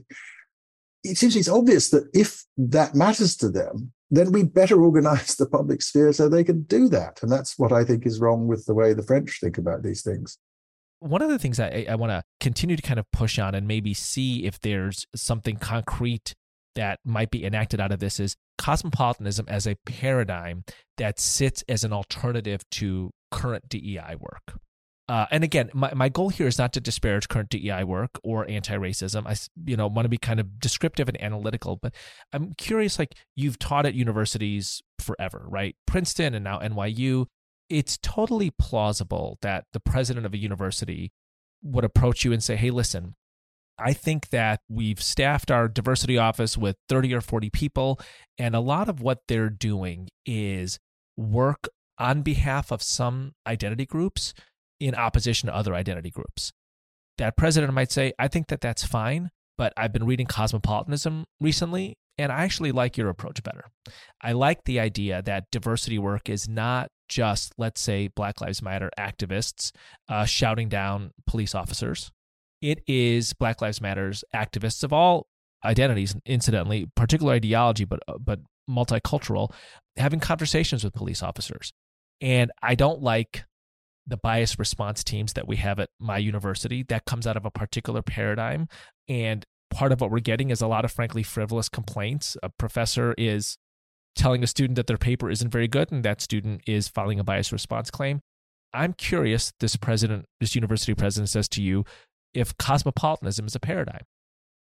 it 1.05 1.19
seems 1.19 1.37
it's 1.37 1.49
obvious 1.49 1.91
that 1.91 2.09
if 2.15 2.45
that 2.57 2.95
matters 2.95 3.37
to 3.37 3.51
them, 3.51 3.93
then 4.11 4.33
we 4.33 4.45
better 4.45 4.83
organize 4.83 5.35
the 5.37 5.47
public 5.47 5.83
sphere 5.83 6.15
so 6.15 6.27
they 6.27 6.45
can 6.45 6.63
do 6.63 6.89
that. 6.89 7.23
And 7.23 7.31
that's 7.31 7.59
what 7.59 7.73
I 7.73 7.85
think 7.85 8.07
is 8.07 8.19
wrong 8.19 8.47
with 8.47 8.65
the 8.65 8.75
way 8.75 8.95
the 8.95 9.03
French 9.03 9.41
think 9.41 9.59
about 9.59 9.83
these 9.83 10.03
things. 10.03 10.39
One 11.01 11.23
of 11.23 11.31
the 11.31 11.39
things 11.39 11.59
I, 11.59 11.87
I 11.89 11.95
want 11.95 12.11
to 12.11 12.23
continue 12.41 12.77
to 12.77 12.83
kind 12.83 13.01
of 13.01 13.11
push 13.11 13.39
on 13.39 13.55
and 13.55 13.67
maybe 13.67 13.95
see 13.95 14.45
if 14.45 14.61
there's 14.61 15.07
something 15.15 15.57
concrete 15.57 16.35
that 16.75 17.01
might 17.05 17.31
be 17.31 17.45
enacted 17.45 17.81
out 17.81 17.93
of 17.93 17.99
this 17.99 18.21
is 18.21 18.37
cosmopolitanism 18.59 19.47
as 19.49 19.67
a 19.67 19.77
paradigm 19.87 20.65
that 20.99 21.19
sits 21.19 21.65
as 21.69 21.85
an 21.85 21.93
alternative 21.93 22.63
to 22.71 23.11
current 23.31 23.69
DEI 23.69 24.17
work. 24.19 24.59
Uh, 25.09 25.27
and 25.33 25.43
again, 25.43 25.69
my, 25.75 25.93
my 25.93 26.09
goal 26.09 26.29
here 26.29 26.47
is 26.47 26.57
not 26.57 26.73
to 26.73 26.81
disparage 26.81 27.27
current 27.27 27.51
DEI 27.51 27.83
work 27.83 28.21
or 28.23 28.49
anti-racism. 28.49 29.27
I 29.27 29.35
you 29.69 29.77
know 29.77 29.89
want 29.89 30.05
to 30.05 30.09
be 30.09 30.19
kind 30.19 30.39
of 30.39 30.61
descriptive 30.61 31.09
and 31.09 31.21
analytical, 31.21 31.81
but 31.83 31.93
I'm 32.33 32.53
curious. 32.57 32.97
Like 32.97 33.17
you've 33.35 33.59
taught 33.59 33.87
at 33.87 33.95
universities 33.95 34.83
forever, 35.01 35.45
right? 35.49 35.75
Princeton 35.85 36.33
and 36.33 36.45
now 36.45 36.61
NYU 36.61 37.27
it's 37.71 37.99
totally 37.99 38.51
plausible 38.51 39.39
that 39.41 39.65
the 39.73 39.81
president 39.81 40.27
of 40.27 40.35
a 40.35 40.39
university 40.39 41.13
would 41.63 41.85
approach 41.85 42.25
you 42.25 42.33
and 42.33 42.43
say, 42.43 42.57
hey, 42.57 42.71
listen, 42.71 43.15
I 43.79 43.93
think 43.93 44.29
that 44.31 44.61
we've 44.69 45.01
staffed 45.01 45.51
our 45.51 45.69
diversity 45.69 46.19
office 46.19 46.59
with 46.59 46.77
30 46.89 47.15
or 47.15 47.21
40 47.21 47.49
people, 47.51 47.99
and 48.37 48.55
a 48.55 48.61
lot 48.61 48.89
of 48.89 49.01
what 49.01 49.21
they're 49.29 49.49
doing 49.49 50.09
is 50.27 50.79
work 51.17 51.69
on 51.99 52.23
behalf 52.23 52.71
of 52.71 52.83
some 52.83 53.33
identity 53.47 53.87
groups 53.87 54.35
in 54.81 54.95
opposition 54.95 55.47
to 55.47 55.55
other 55.55 55.75
identity 55.75 56.11
groups. 56.11 56.53
That 57.19 57.37
president 57.37 57.73
might 57.73 57.93
say, 57.93 58.13
I 58.19 58.29
think 58.29 58.49
that 58.49 58.61
that's 58.61 58.85
fine, 58.85 59.31
but 59.57 59.73
I've 59.77 59.93
been 59.93 60.07
reading 60.07 60.27
Cosmopolitanism 60.27 61.25
recently, 61.41 61.97
and 62.19 62.33
I 62.33 62.43
actually 62.45 62.73
like 62.73 62.97
your 62.97 63.09
approach 63.09 63.43
better. 63.43 63.65
I 64.23 64.33
like 64.33 64.65
the 64.65 64.81
idea 64.81 65.23
that 65.23 65.51
diversity 65.51 65.99
work 65.99 66.29
is 66.29 66.49
not 66.49 66.89
just, 67.11 67.53
let's 67.59 67.81
say, 67.81 68.09
Black 68.09 68.41
Lives 68.41 68.63
Matter 68.63 68.89
activists 68.99 69.73
uh, 70.09 70.25
shouting 70.25 70.71
down 70.71 71.11
police 71.27 71.55
officers. 71.55 72.11
It 72.63 72.83
is 72.87 73.35
Black 73.35 73.61
Lives 73.61 73.83
Matters 73.83 74.25
activists 74.35 74.83
of 74.83 74.93
all 74.93 75.27
identities, 75.65 76.17
incidentally, 76.25 76.87
particular 76.95 77.35
ideology, 77.35 77.85
but 77.85 78.01
uh, 78.09 78.17
but 78.19 78.41
multicultural, 78.69 79.53
having 79.97 80.21
conversations 80.21 80.85
with 80.85 80.95
police 80.95 81.23
officers. 81.23 81.73
And 82.21 82.51
I 82.63 82.75
don't 82.75 83.03
like 83.03 83.45
the 84.07 84.17
bias 84.17 84.59
response 84.59 85.03
teams 85.03 85.33
that 85.35 85.49
we 85.49 85.57
have 85.57 85.81
at 85.81 85.91
my 85.99 86.19
university. 86.19 86.85
That 86.85 87.05
comes 87.05 87.27
out 87.27 87.37
of 87.37 87.45
a 87.45 87.51
particular 87.51 88.03
paradigm. 88.03 88.69
And 89.09 89.45
part 89.71 89.93
of 89.93 90.01
what 90.01 90.11
we're 90.11 90.21
getting 90.21 90.51
is 90.51 90.61
a 90.61 90.67
lot 90.67 90.85
of 90.85 90.93
frankly 90.93 91.23
frivolous 91.23 91.69
complaints. 91.69 92.37
A 92.43 92.51
professor 92.51 93.15
is 93.19 93.57
telling 94.17 94.43
a 94.43 94.47
student 94.47 94.77
that 94.77 94.87
their 94.87 94.99
paper 94.99 95.31
isn't 95.31 95.51
very 95.51 95.69
good 95.69 95.91
and 95.93 96.05
that 96.05 96.21
student 96.21 96.63
is 96.67 96.89
filing 96.89 97.21
a 97.21 97.25
bias 97.25 97.53
response 97.53 97.91
claim. 97.91 98.21
I'm 98.73 98.93
curious, 98.93 99.53
this 99.61 99.77
president, 99.77 100.27
this 100.41 100.55
university 100.55 100.95
president 100.95 101.29
says 101.29 101.49
to 101.51 101.63
you, 101.63 101.85
if 102.35 102.57
cosmopolitanism 102.57 103.47
is 103.47 103.55
a 103.55 103.61
paradigm 103.61 104.03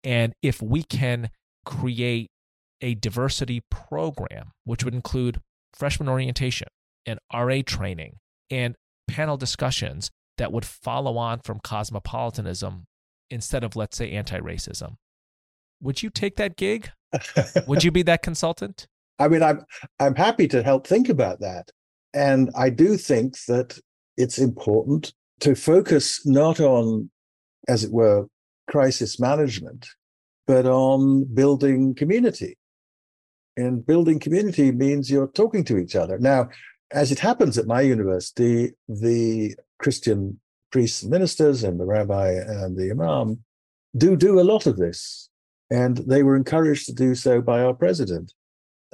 and 0.04 0.32
if 0.42 0.62
we 0.62 0.82
can 0.82 1.30
create 1.64 2.30
a 2.80 2.94
diversity 2.94 3.62
program, 3.70 4.52
which 4.64 4.84
would 4.84 4.94
include 4.94 5.40
freshman 5.74 6.08
orientation 6.08 6.68
and 7.04 7.18
RA 7.34 7.60
training 7.64 8.16
and 8.50 8.76
panel 9.08 9.36
discussions 9.36 10.10
that 10.38 10.52
would 10.52 10.64
follow 10.64 11.18
on 11.18 11.40
from 11.40 11.60
cosmopolitanism 11.60 12.84
instead 13.30 13.64
of, 13.64 13.76
let's 13.76 13.96
say, 13.96 14.12
anti 14.12 14.38
racism. 14.38 14.94
Would 15.82 16.02
you 16.02 16.10
take 16.10 16.36
that 16.36 16.56
gig? 16.56 16.90
would 17.66 17.84
you 17.84 17.90
be 17.90 18.02
that 18.04 18.22
consultant? 18.22 18.86
I 19.18 19.28
mean, 19.28 19.42
I'm 19.42 19.64
I'm 19.98 20.14
happy 20.14 20.48
to 20.48 20.62
help 20.62 20.86
think 20.86 21.08
about 21.08 21.40
that. 21.40 21.70
And 22.14 22.50
I 22.56 22.70
do 22.70 22.96
think 22.96 23.36
that 23.46 23.78
it's 24.16 24.38
important 24.38 25.12
to 25.40 25.54
focus 25.54 26.26
not 26.26 26.58
on, 26.60 27.10
as 27.68 27.84
it 27.84 27.92
were, 27.92 28.26
crisis 28.68 29.20
management, 29.20 29.86
but 30.46 30.66
on 30.66 31.24
building 31.34 31.94
community. 31.94 32.56
And 33.56 33.84
building 33.84 34.20
community 34.20 34.70
means 34.72 35.10
you're 35.10 35.28
talking 35.28 35.64
to 35.64 35.78
each 35.78 35.96
other. 35.96 36.18
Now, 36.18 36.48
as 36.92 37.12
it 37.12 37.18
happens 37.18 37.58
at 37.58 37.66
my 37.66 37.80
university, 37.80 38.72
the 38.88 39.54
Christian 39.78 40.40
priests 40.70 41.02
and 41.02 41.10
ministers 41.10 41.64
and 41.64 41.78
the 41.78 41.84
rabbi 41.84 42.30
and 42.30 42.76
the 42.76 42.90
imam 42.90 43.42
do 43.96 44.16
do 44.16 44.40
a 44.40 44.42
lot 44.42 44.66
of 44.66 44.76
this. 44.76 45.28
And 45.70 45.98
they 45.98 46.22
were 46.22 46.36
encouraged 46.36 46.86
to 46.86 46.94
do 46.94 47.14
so 47.14 47.42
by 47.42 47.62
our 47.62 47.74
president. 47.74 48.32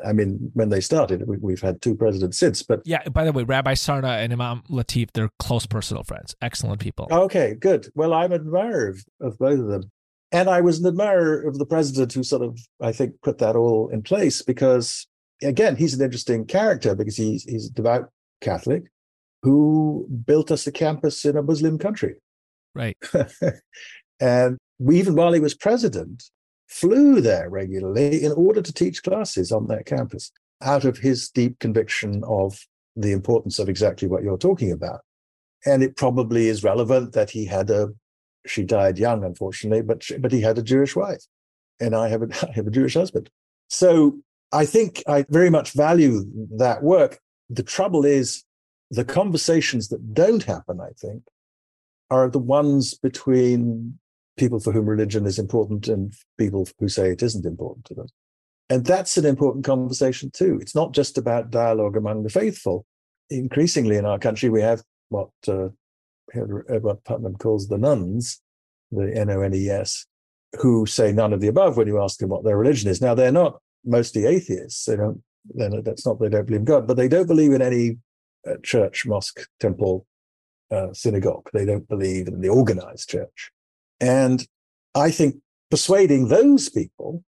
I 0.05 0.13
mean, 0.13 0.51
when 0.55 0.71
they 0.71 0.81
started, 0.81 1.25
we, 1.27 1.53
have 1.53 1.61
had 1.61 1.83
two 1.83 1.95
presidents 1.95 2.39
since. 2.39 2.63
But 2.63 2.81
yeah, 2.85 3.09
by 3.09 3.25
the 3.25 3.33
way, 3.33 3.45
Rabbi 3.45 3.75
Sarna 3.75 4.23
and 4.23 4.33
Imam 4.33 4.63
Latif, 4.69 5.11
they're 5.13 5.31
close 5.39 5.67
personal 5.67 6.03
friends, 6.03 6.35
excellent 6.43 6.81
people. 6.81 7.07
Okay, 7.11 7.55
good. 7.55 7.89
Well, 7.95 8.13
I'm 8.13 8.33
an 8.33 8.41
admirer 8.41 8.89
of, 8.89 9.05
of 9.21 9.39
both 9.39 9.61
of 9.61 9.69
them. 9.69 9.91
And 10.33 10.49
I 10.49 10.63
was 10.63 10.81
an 10.81 10.87
admirer 10.87 11.47
of 11.47 11.59
the 11.59 11.67
president 11.67 12.13
who 12.13 12.25
sort 12.25 12.43
of, 12.43 12.59
I 12.81 12.91
think, 12.91 13.15
put 13.23 13.39
that 13.39 13.55
all 13.55 13.89
in 13.89 14.03
place 14.03 14.43
because 14.43 15.07
again, 15.43 15.77
he's 15.77 15.95
an 15.95 16.05
interesting 16.05 16.47
character 16.47 16.95
because 16.95 17.17
he's 17.17 17.45
he's 17.45 17.69
a 17.69 17.73
devout 17.73 18.11
Catholic 18.41 18.85
who 19.43 20.09
built 20.27 20.51
us 20.51 20.67
a 20.67 20.73
campus 20.73 21.25
in 21.25 21.37
a 21.37 21.43
Muslim 21.43 21.79
country. 21.79 22.15
Right. 22.75 22.97
and 24.21 24.59
we, 24.79 24.99
even 24.99 25.15
while 25.15 25.33
he 25.33 25.41
was 25.41 25.55
president, 25.55 26.25
flew 26.75 27.21
there 27.21 27.49
regularly 27.49 28.21
in 28.21 28.33
order 28.33 28.61
to 28.61 28.73
teach 28.73 29.05
classes 29.05 29.53
on 29.53 29.69
that 29.69 29.87
campus 29.87 30.33
out 30.61 30.85
of 30.85 30.99
his 30.99 31.31
deep 31.31 31.57
conviction 31.61 32.23
of 32.27 32.59
the 32.97 33.13
importance 33.13 33.61
of 33.61 33.69
exactly 33.69 34.09
what 34.09 34.25
you're 34.25 34.37
talking 34.37 34.73
about. 34.73 35.01
And 35.65 35.85
it 35.85 35.97
probably 35.97 36.49
is 36.49 36.65
relevant 36.65 37.13
that 37.13 37.31
he 37.31 37.45
had 37.47 37.71
a, 37.71 37.91
she 38.45 38.65
died 38.65 38.99
young, 38.99 39.23
unfortunately, 39.23 39.83
but 39.83 40.03
she, 40.03 40.19
but 40.19 40.33
he 40.33 40.41
had 40.41 40.59
a 40.59 40.63
Jewish 40.63 40.97
wife, 40.97 41.25
and 41.81 41.95
I 41.95 42.09
have 42.09 42.23
a, 42.23 42.29
I 42.49 42.53
have 42.55 42.67
a 42.67 42.73
Jewish 42.73 42.95
husband. 42.95 43.31
So 43.69 44.19
I 44.53 44.67
think 44.67 45.03
I 45.07 45.25
very 45.29 45.51
much 45.51 45.73
value 45.73 46.25
that 46.57 46.83
work. 46.83 47.21
The 47.51 47.63
trouble 47.63 48.05
is 48.05 48.43
the 48.91 49.05
conversations 49.05 49.89
that 49.89 50.13
don't 50.13 50.43
happen, 50.43 50.81
I 50.81 50.91
think, 50.99 51.23
are 52.11 52.29
the 52.29 52.41
ones 52.41 52.95
between 52.95 53.99
people 54.37 54.61
for 54.61 54.73
whom 54.73 54.87
religion 54.87 55.27
is 55.27 55.39
important 55.39 55.89
and 55.89 56.13
people 56.39 56.67
who 56.79 56.89
say 56.89 57.11
it 57.11 57.23
isn't 57.23 57.47
important 57.47 57.85
to 57.87 57.95
them. 57.95 58.07
And 58.71 58.85
that's 58.85 59.17
an 59.17 59.27
important 59.27 59.65
conversation 59.65 60.31
too. 60.33 60.59
It's 60.61 60.75
not 60.75 60.93
just 60.93 61.19
about 61.19 61.51
dialogue 61.51 61.97
among 61.97 62.23
the 62.23 62.31
faithful. 62.31 62.87
Increasingly 63.31 63.97
in 63.97 64.07
our 64.07 64.19
country, 64.19 64.49
we 64.49 64.63
have 64.63 64.83
what 65.09 65.31
uh, 65.49 65.69
Edward 66.35 67.05
Putnam 67.05 67.37
calls 67.37 67.69
the 67.69 67.79
nuns, 67.79 68.41
the 68.91 69.15
N 69.15 69.31
O 69.31 69.41
N 69.41 69.55
E 69.55 69.69
S, 69.69 70.07
who 70.61 70.87
say 70.87 71.13
none 71.13 71.33
of 71.33 71.41
the 71.41 71.49
above 71.49 71.77
when 71.77 71.87
you 71.87 72.03
ask 72.03 72.19
them 72.19 72.31
what 72.31 72.45
their 72.45 72.57
religion 72.57 72.91
is. 72.91 73.01
Now, 73.01 73.15
they're 73.15 73.33
not 73.33 73.61
mostly 73.85 74.25
atheists. 74.25 74.85
They 74.87 74.97
don't, 74.97 75.23
that's 75.85 76.07
not 76.07 76.21
they 76.21 76.29
don't 76.29 76.47
believe 76.47 76.61
in 76.61 76.65
God, 76.65 76.87
but 76.87 76.97
they 76.97 77.09
don't 77.09 77.29
believe 77.29 77.53
in 77.53 77.63
any 77.63 77.99
uh, 78.49 78.57
church, 78.63 79.07
mosque, 79.07 79.47
temple, 79.61 80.07
uh, 80.71 80.93
synagogue. 80.93 81.49
They 81.53 81.65
don't 81.65 81.89
believe 81.89 82.29
in 82.29 82.41
the 82.41 82.49
organized 82.49 83.09
church. 83.09 83.51
And 84.01 84.47
I 84.95 85.11
think 85.11 85.37
persuading 85.71 86.29
those 86.29 86.69
people 86.69 87.25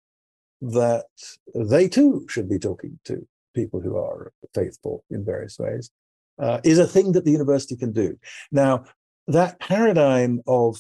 that 0.60 1.06
they 1.54 1.88
too 1.88 2.26
should 2.28 2.48
be 2.48 2.58
talking 2.58 2.98
to 3.04 3.26
people 3.54 3.80
who 3.80 3.96
are 3.96 4.32
faithful 4.54 5.04
in 5.10 5.24
various 5.24 5.58
ways 5.58 5.90
uh, 6.38 6.60
is 6.64 6.78
a 6.78 6.86
thing 6.86 7.12
that 7.12 7.24
the 7.24 7.30
university 7.30 7.76
can 7.76 7.92
do. 7.92 8.18
Now, 8.50 8.84
that 9.26 9.60
paradigm 9.60 10.40
of 10.46 10.78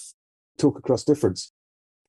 talk 0.58 0.78
across 0.78 1.04
difference 1.04 1.52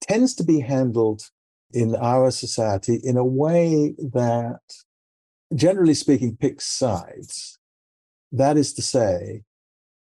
tends 0.01 0.33
to 0.35 0.43
be 0.43 0.59
handled 0.59 1.29
in 1.73 1.95
our 1.95 2.31
society 2.31 2.99
in 3.03 3.17
a 3.17 3.25
way 3.25 3.93
that, 4.13 4.59
generally 5.53 5.93
speaking, 5.93 6.37
picks 6.37 6.65
sides. 6.65 7.57
That 8.31 8.57
is 8.57 8.73
to 8.73 8.81
say, 8.81 9.43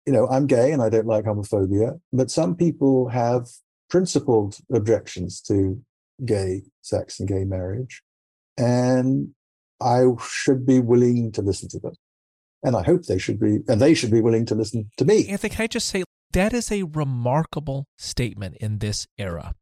you 0.06 0.13
know, 0.13 0.27
I'm 0.27 0.48
gay 0.48 0.72
and 0.72 0.82
I 0.82 0.89
don't 0.89 1.08
like 1.08 1.25
homophobia, 1.25 2.00
but 2.12 2.32
some 2.32 2.56
people 2.56 3.10
have 3.10 3.48
principled 3.93 4.57
objections 4.73 5.39
to 5.39 5.79
gay 6.25 6.63
sex 6.81 7.19
and 7.19 7.29
gay 7.29 7.43
marriage. 7.43 8.01
And 8.57 9.35
I 9.79 10.05
should 10.19 10.65
be 10.65 10.79
willing 10.79 11.31
to 11.33 11.43
listen 11.43 11.69
to 11.69 11.79
them. 11.79 11.93
And 12.63 12.75
I 12.75 12.81
hope 12.81 13.03
they 13.03 13.19
should 13.19 13.39
be, 13.39 13.59
and 13.67 13.79
they 13.79 13.93
should 13.93 14.09
be 14.09 14.19
willing 14.19 14.47
to 14.47 14.55
listen 14.55 14.89
to 14.97 15.05
me. 15.05 15.27
Anthony, 15.29 15.51
can 15.53 15.63
I 15.65 15.67
just 15.67 15.88
say 15.89 16.03
that 16.31 16.53
is 16.53 16.71
a 16.71 16.81
remarkable 16.81 17.85
statement 17.95 18.57
in 18.57 18.79
this 18.79 19.05
era. 19.19 19.53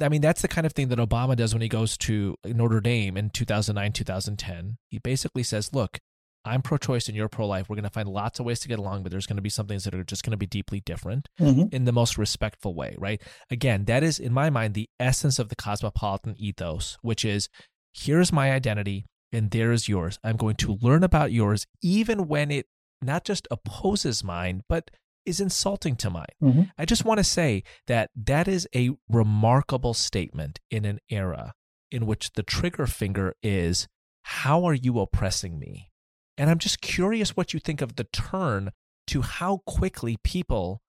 I 0.00 0.08
mean, 0.08 0.20
that's 0.20 0.42
the 0.42 0.48
kind 0.48 0.66
of 0.66 0.72
thing 0.72 0.86
that 0.90 1.00
Obama 1.00 1.34
does 1.34 1.52
when 1.52 1.62
he 1.62 1.68
goes 1.68 1.96
to 1.98 2.36
Notre 2.46 2.80
Dame 2.80 3.16
in 3.16 3.30
2009, 3.30 3.90
2010. 3.90 4.76
He 4.88 4.98
basically 5.00 5.42
says, 5.42 5.74
look, 5.74 5.98
I'm 6.44 6.62
pro 6.62 6.76
choice 6.76 7.08
and 7.08 7.16
you're 7.16 7.28
pro 7.28 7.46
life. 7.46 7.68
We're 7.68 7.76
going 7.76 7.84
to 7.84 7.90
find 7.90 8.08
lots 8.08 8.38
of 8.38 8.46
ways 8.46 8.60
to 8.60 8.68
get 8.68 8.78
along, 8.78 9.02
but 9.02 9.12
there's 9.12 9.26
going 9.26 9.36
to 9.36 9.42
be 9.42 9.48
some 9.48 9.66
things 9.66 9.84
that 9.84 9.94
are 9.94 10.04
just 10.04 10.22
going 10.22 10.32
to 10.32 10.36
be 10.36 10.46
deeply 10.46 10.80
different 10.80 11.28
mm-hmm. 11.40 11.74
in 11.74 11.84
the 11.84 11.92
most 11.92 12.18
respectful 12.18 12.74
way, 12.74 12.94
right? 12.98 13.22
Again, 13.50 13.84
that 13.86 14.02
is, 14.02 14.18
in 14.18 14.32
my 14.32 14.50
mind, 14.50 14.74
the 14.74 14.88
essence 15.00 15.38
of 15.38 15.48
the 15.48 15.56
cosmopolitan 15.56 16.34
ethos, 16.38 16.98
which 17.02 17.24
is 17.24 17.48
here's 17.92 18.32
my 18.32 18.52
identity 18.52 19.06
and 19.32 19.50
there 19.50 19.72
is 19.72 19.88
yours. 19.88 20.18
I'm 20.22 20.36
going 20.36 20.56
to 20.56 20.78
learn 20.80 21.02
about 21.02 21.32
yours, 21.32 21.66
even 21.82 22.28
when 22.28 22.50
it 22.50 22.66
not 23.02 23.24
just 23.24 23.48
opposes 23.50 24.22
mine, 24.22 24.62
but 24.68 24.90
is 25.26 25.40
insulting 25.40 25.96
to 25.96 26.10
mine. 26.10 26.26
Mm-hmm. 26.42 26.62
I 26.78 26.84
just 26.84 27.04
want 27.04 27.18
to 27.18 27.24
say 27.24 27.62
that 27.86 28.10
that 28.14 28.46
is 28.46 28.68
a 28.74 28.90
remarkable 29.08 29.94
statement 29.94 30.60
in 30.70 30.84
an 30.84 31.00
era 31.08 31.54
in 31.90 32.06
which 32.06 32.32
the 32.32 32.42
trigger 32.42 32.86
finger 32.86 33.34
is 33.42 33.88
how 34.22 34.64
are 34.64 34.74
you 34.74 34.98
oppressing 35.00 35.58
me? 35.58 35.90
And 36.36 36.50
I'm 36.50 36.58
just 36.58 36.80
curious 36.80 37.36
what 37.36 37.54
you 37.54 37.60
think 37.60 37.80
of 37.80 37.96
the 37.96 38.04
turn 38.04 38.70
to 39.08 39.22
how 39.22 39.62
quickly 39.66 40.16
people 40.24 40.80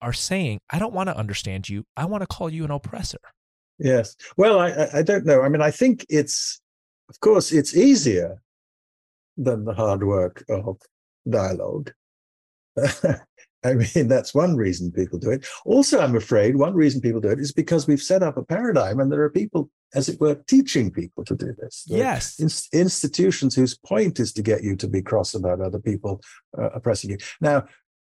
are 0.00 0.12
saying, 0.12 0.60
I 0.70 0.78
don't 0.78 0.94
want 0.94 1.08
to 1.08 1.16
understand 1.16 1.68
you. 1.68 1.84
I 1.96 2.04
want 2.04 2.22
to 2.22 2.26
call 2.26 2.50
you 2.50 2.64
an 2.64 2.70
oppressor. 2.70 3.18
Yes. 3.78 4.16
Well, 4.36 4.60
I, 4.60 4.88
I 4.94 5.02
don't 5.02 5.24
know. 5.24 5.42
I 5.42 5.48
mean, 5.48 5.62
I 5.62 5.70
think 5.70 6.04
it's, 6.08 6.60
of 7.08 7.18
course, 7.20 7.52
it's 7.52 7.76
easier 7.76 8.40
than 9.36 9.64
the 9.64 9.74
hard 9.74 10.04
work 10.04 10.44
of 10.48 10.78
dialogue. 11.28 11.92
I 13.64 13.74
mean, 13.74 14.06
that's 14.06 14.34
one 14.34 14.56
reason 14.56 14.92
people 14.92 15.18
do 15.18 15.30
it. 15.30 15.46
Also, 15.64 16.00
I'm 16.00 16.16
afraid 16.16 16.56
one 16.56 16.74
reason 16.74 17.00
people 17.00 17.20
do 17.20 17.30
it 17.30 17.40
is 17.40 17.52
because 17.52 17.86
we've 17.86 18.02
set 18.02 18.22
up 18.22 18.36
a 18.36 18.44
paradigm 18.44 19.00
and 19.00 19.10
there 19.10 19.22
are 19.22 19.30
people, 19.30 19.70
as 19.94 20.08
it 20.08 20.20
were, 20.20 20.34
teaching 20.46 20.90
people 20.90 21.24
to 21.24 21.34
do 21.34 21.54
this. 21.58 21.84
Yes. 21.86 22.38
In- 22.38 22.80
institutions 22.80 23.54
whose 23.54 23.76
point 23.76 24.20
is 24.20 24.32
to 24.34 24.42
get 24.42 24.62
you 24.62 24.76
to 24.76 24.88
be 24.88 25.02
cross 25.02 25.34
about 25.34 25.60
other 25.60 25.78
people 25.78 26.20
uh, 26.56 26.70
oppressing 26.70 27.10
you. 27.10 27.18
Now, 27.40 27.64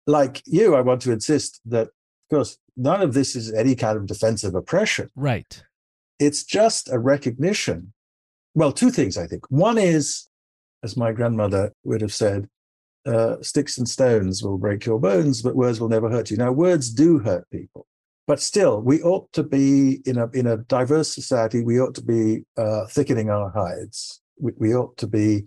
like 0.06 0.42
you, 0.46 0.74
I 0.74 0.80
want 0.80 1.02
to 1.02 1.12
insist 1.12 1.60
that, 1.66 1.88
of 1.88 2.28
course, 2.30 2.58
none 2.76 3.02
of 3.02 3.14
this 3.14 3.36
is 3.36 3.52
any 3.52 3.74
kind 3.74 3.96
of 3.96 4.06
defensive 4.06 4.54
oppression. 4.54 5.10
Right. 5.14 5.62
It's 6.18 6.44
just 6.44 6.90
a 6.90 6.98
recognition. 6.98 7.92
Well, 8.54 8.72
two 8.72 8.90
things, 8.90 9.18
I 9.18 9.26
think. 9.26 9.44
One 9.50 9.76
is, 9.76 10.28
as 10.82 10.96
my 10.96 11.12
grandmother 11.12 11.72
would 11.84 12.00
have 12.00 12.14
said, 12.14 12.48
uh, 13.04 13.36
sticks 13.42 13.78
and 13.78 13.88
stones 13.88 14.42
will 14.42 14.58
break 14.58 14.86
your 14.86 14.98
bones, 14.98 15.42
but 15.42 15.54
words 15.54 15.78
will 15.80 15.88
never 15.88 16.10
hurt 16.10 16.30
you. 16.30 16.36
Now, 16.36 16.52
words 16.52 16.90
do 16.90 17.18
hurt 17.18 17.48
people, 17.50 17.86
but 18.26 18.40
still, 18.40 18.80
we 18.80 19.00
ought 19.02 19.32
to 19.32 19.42
be 19.42 20.00
in 20.04 20.18
a 20.18 20.28
in 20.32 20.46
a 20.46 20.56
diverse 20.56 21.14
society. 21.14 21.62
We 21.62 21.80
ought 21.80 21.94
to 21.94 22.02
be 22.02 22.44
uh, 22.56 22.86
thickening 22.86 23.30
our 23.30 23.50
hides. 23.50 24.20
We, 24.38 24.52
we 24.58 24.74
ought 24.74 24.96
to 24.98 25.06
be 25.06 25.44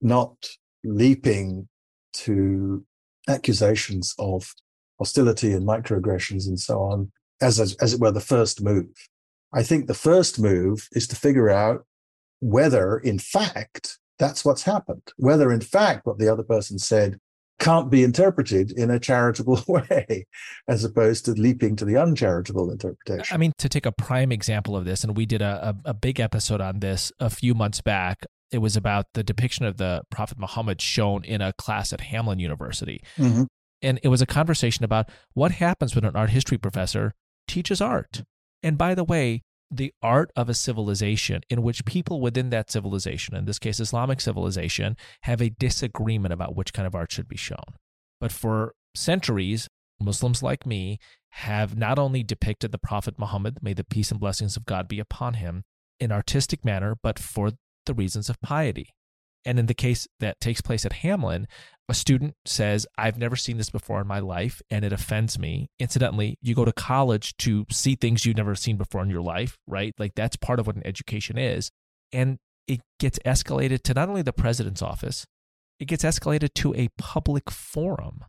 not 0.00 0.48
leaping 0.84 1.68
to 2.14 2.84
accusations 3.28 4.14
of 4.18 4.54
hostility 4.98 5.52
and 5.52 5.66
microaggressions 5.66 6.46
and 6.46 6.58
so 6.58 6.80
on 6.80 7.12
as, 7.40 7.60
as 7.60 7.74
as 7.76 7.94
it 7.94 8.00
were 8.00 8.12
the 8.12 8.20
first 8.20 8.62
move. 8.62 9.08
I 9.52 9.62
think 9.62 9.86
the 9.86 9.94
first 9.94 10.40
move 10.40 10.88
is 10.92 11.06
to 11.08 11.16
figure 11.16 11.50
out 11.50 11.86
whether, 12.40 12.98
in 12.98 13.18
fact, 13.18 13.98
that's 14.18 14.44
what's 14.44 14.62
happened. 14.62 15.02
Whether, 15.16 15.52
in 15.52 15.60
fact, 15.60 16.06
what 16.06 16.18
the 16.18 16.28
other 16.28 16.42
person 16.42 16.78
said 16.78 17.18
can't 17.58 17.90
be 17.90 18.02
interpreted 18.02 18.72
in 18.72 18.90
a 18.90 18.98
charitable 18.98 19.62
way, 19.68 20.26
as 20.68 20.84
opposed 20.84 21.24
to 21.26 21.32
leaping 21.32 21.76
to 21.76 21.84
the 21.84 21.96
uncharitable 21.96 22.70
interpretation. 22.70 23.34
I 23.34 23.38
mean, 23.38 23.52
to 23.58 23.68
take 23.68 23.86
a 23.86 23.92
prime 23.92 24.32
example 24.32 24.76
of 24.76 24.84
this, 24.84 25.04
and 25.04 25.16
we 25.16 25.26
did 25.26 25.42
a, 25.42 25.74
a, 25.84 25.90
a 25.90 25.94
big 25.94 26.20
episode 26.20 26.60
on 26.60 26.80
this 26.80 27.12
a 27.20 27.30
few 27.30 27.54
months 27.54 27.80
back. 27.80 28.26
It 28.50 28.58
was 28.58 28.76
about 28.76 29.06
the 29.14 29.22
depiction 29.22 29.64
of 29.64 29.78
the 29.78 30.02
Prophet 30.10 30.38
Muhammad 30.38 30.80
shown 30.80 31.24
in 31.24 31.40
a 31.40 31.52
class 31.54 31.92
at 31.92 32.00
Hamline 32.00 32.40
University. 32.40 33.02
Mm-hmm. 33.16 33.44
And 33.82 34.00
it 34.02 34.08
was 34.08 34.22
a 34.22 34.26
conversation 34.26 34.84
about 34.84 35.10
what 35.34 35.52
happens 35.52 35.94
when 35.94 36.04
an 36.04 36.16
art 36.16 36.30
history 36.30 36.58
professor 36.58 37.12
teaches 37.48 37.80
art. 37.80 38.22
And 38.62 38.78
by 38.78 38.94
the 38.94 39.04
way, 39.04 39.42
the 39.76 39.92
art 40.02 40.30
of 40.36 40.48
a 40.48 40.54
civilization 40.54 41.42
in 41.48 41.62
which 41.62 41.84
people 41.84 42.20
within 42.20 42.50
that 42.50 42.70
civilization, 42.70 43.34
in 43.34 43.44
this 43.44 43.58
case 43.58 43.80
Islamic 43.80 44.20
civilization, 44.20 44.96
have 45.22 45.40
a 45.40 45.50
disagreement 45.50 46.32
about 46.32 46.56
which 46.56 46.72
kind 46.72 46.86
of 46.86 46.94
art 46.94 47.12
should 47.12 47.28
be 47.28 47.36
shown. 47.36 47.76
But 48.20 48.32
for 48.32 48.74
centuries, 48.94 49.68
Muslims 50.00 50.42
like 50.42 50.66
me 50.66 50.98
have 51.30 51.76
not 51.76 51.98
only 51.98 52.22
depicted 52.22 52.72
the 52.72 52.78
Prophet 52.78 53.18
Muhammad, 53.18 53.58
may 53.62 53.74
the 53.74 53.84
peace 53.84 54.10
and 54.10 54.20
blessings 54.20 54.56
of 54.56 54.66
God 54.66 54.88
be 54.88 55.00
upon 55.00 55.34
him, 55.34 55.64
in 56.00 56.12
artistic 56.12 56.64
manner, 56.64 56.96
but 57.02 57.18
for 57.18 57.52
the 57.86 57.94
reasons 57.94 58.28
of 58.28 58.40
piety. 58.40 58.90
And 59.44 59.58
in 59.58 59.66
the 59.66 59.74
case 59.74 60.06
that 60.20 60.40
takes 60.40 60.60
place 60.60 60.86
at 60.86 60.92
Hamline, 60.92 61.46
a 61.88 61.94
student 61.94 62.34
says, 62.46 62.86
I've 62.96 63.18
never 63.18 63.36
seen 63.36 63.58
this 63.58 63.70
before 63.70 64.00
in 64.00 64.06
my 64.06 64.18
life 64.18 64.62
and 64.70 64.84
it 64.84 64.92
offends 64.92 65.38
me. 65.38 65.68
Incidentally, 65.78 66.38
you 66.40 66.54
go 66.54 66.64
to 66.64 66.72
college 66.72 67.36
to 67.38 67.66
see 67.70 67.94
things 67.94 68.24
you've 68.24 68.36
never 68.36 68.54
seen 68.54 68.76
before 68.76 69.02
in 69.02 69.10
your 69.10 69.22
life, 69.22 69.58
right? 69.66 69.94
Like 69.98 70.14
that's 70.14 70.36
part 70.36 70.58
of 70.58 70.66
what 70.66 70.76
an 70.76 70.86
education 70.86 71.36
is. 71.36 71.70
And 72.12 72.38
it 72.66 72.80
gets 72.98 73.18
escalated 73.26 73.82
to 73.82 73.94
not 73.94 74.08
only 74.08 74.22
the 74.22 74.32
president's 74.32 74.80
office, 74.80 75.26
it 75.78 75.86
gets 75.86 76.04
escalated 76.04 76.54
to 76.54 76.74
a 76.74 76.88
public 76.96 77.50
forum 77.50 78.24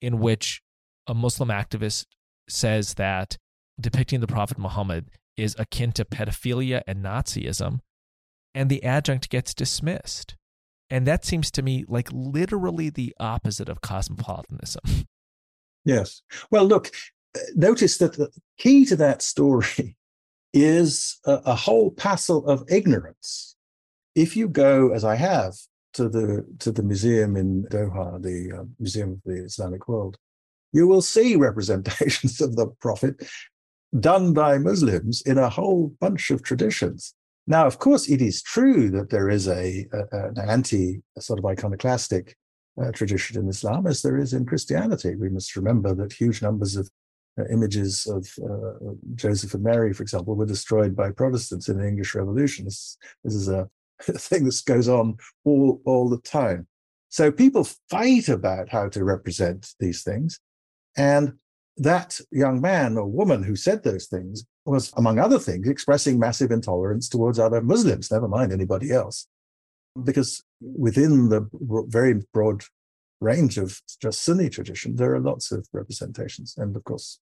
in 0.00 0.18
which 0.18 0.62
a 1.06 1.14
Muslim 1.14 1.50
activist 1.50 2.06
says 2.48 2.94
that 2.94 3.36
depicting 3.80 4.20
the 4.20 4.26
Prophet 4.26 4.58
Muhammad 4.58 5.10
is 5.36 5.54
akin 5.58 5.92
to 5.92 6.04
pedophilia 6.04 6.82
and 6.86 7.04
Nazism, 7.04 7.78
and 8.54 8.68
the 8.68 8.82
adjunct 8.82 9.30
gets 9.30 9.54
dismissed 9.54 10.34
And 10.90 11.06
that 11.06 11.24
seems 11.24 11.50
to 11.52 11.62
me 11.62 11.84
like 11.88 12.08
literally 12.12 12.90
the 12.90 13.14
opposite 13.20 13.68
of 13.68 13.80
cosmopolitanism. 13.80 15.06
Yes. 15.84 16.22
Well, 16.50 16.64
look, 16.64 16.90
notice 17.54 17.98
that 17.98 18.14
the 18.14 18.30
key 18.58 18.84
to 18.86 18.96
that 18.96 19.22
story 19.22 19.96
is 20.52 21.18
a, 21.24 21.40
a 21.46 21.54
whole 21.54 21.90
passel 21.90 22.46
of 22.46 22.64
ignorance. 22.68 23.56
If 24.14 24.36
you 24.36 24.48
go, 24.48 24.92
as 24.92 25.04
I 25.04 25.14
have, 25.14 25.54
to 25.94 26.08
the 26.08 26.44
to 26.60 26.70
the 26.70 26.82
museum 26.82 27.36
in 27.36 27.64
Doha, 27.70 28.22
the 28.22 28.58
uh, 28.58 28.64
Museum 28.78 29.12
of 29.12 29.22
the 29.24 29.44
Islamic 29.44 29.88
World, 29.88 30.16
you 30.72 30.86
will 30.86 31.02
see 31.02 31.36
representations 31.36 32.40
of 32.46 32.56
the 32.56 32.66
Prophet 32.80 33.26
done 33.98 34.34
by 34.34 34.58
Muslims 34.58 35.22
in 35.22 35.38
a 35.38 35.48
whole 35.48 35.94
bunch 36.00 36.30
of 36.30 36.42
traditions. 36.42 37.14
Now, 37.48 37.66
of 37.66 37.78
course, 37.78 38.10
it 38.10 38.20
is 38.20 38.42
true 38.42 38.90
that 38.90 39.08
there 39.08 39.30
is 39.30 39.48
a, 39.48 39.86
a 39.90 40.28
an 40.36 40.38
anti 40.38 41.00
a 41.16 41.22
sort 41.22 41.38
of 41.38 41.46
iconoclastic 41.46 42.36
uh, 42.80 42.92
tradition 42.92 43.40
in 43.40 43.48
Islam, 43.48 43.86
as 43.86 44.02
there 44.02 44.18
is 44.18 44.34
in 44.34 44.44
Christianity. 44.44 45.16
We 45.16 45.30
must 45.30 45.56
remember 45.56 45.94
that 45.94 46.12
huge 46.12 46.42
numbers 46.42 46.76
of 46.76 46.90
uh, 47.40 47.44
images 47.50 48.06
of 48.06 48.28
uh, 48.44 48.92
Joseph 49.14 49.54
and 49.54 49.64
Mary, 49.64 49.94
for 49.94 50.02
example, 50.02 50.34
were 50.36 50.44
destroyed 50.44 50.94
by 50.94 51.10
Protestants 51.10 51.70
in 51.70 51.78
the 51.78 51.88
English 51.88 52.14
Revolution. 52.14 52.66
This, 52.66 52.98
this 53.24 53.34
is 53.34 53.48
a, 53.48 53.66
a 54.08 54.18
thing 54.18 54.44
that 54.44 54.62
goes 54.66 54.86
on 54.86 55.16
all, 55.44 55.80
all 55.86 56.10
the 56.10 56.20
time. 56.20 56.66
So 57.08 57.32
people 57.32 57.64
fight 57.88 58.28
about 58.28 58.68
how 58.68 58.90
to 58.90 59.04
represent 59.04 59.72
these 59.80 60.02
things. 60.02 60.38
And 60.98 61.38
that 61.78 62.20
young 62.30 62.60
man 62.60 62.98
or 62.98 63.06
woman 63.06 63.42
who 63.42 63.56
said 63.56 63.82
those 63.84 64.06
things 64.06 64.44
was, 64.68 64.92
among 64.96 65.18
other 65.18 65.38
things, 65.38 65.68
expressing 65.68 66.18
massive 66.18 66.50
intolerance 66.50 67.08
towards 67.08 67.38
other 67.38 67.60
Muslims, 67.60 68.10
never 68.10 68.28
mind 68.28 68.52
anybody 68.52 68.90
else. 68.92 69.26
Because 70.04 70.44
within 70.60 71.28
the 71.28 71.48
very 71.88 72.22
broad 72.32 72.64
range 73.20 73.58
of 73.58 73.80
just 74.00 74.22
Sunni 74.22 74.48
tradition, 74.48 74.96
there 74.96 75.14
are 75.14 75.20
lots 75.20 75.50
of 75.50 75.66
representations. 75.72 76.54
And 76.56 76.76
of 76.76 76.84
course, 76.84 77.18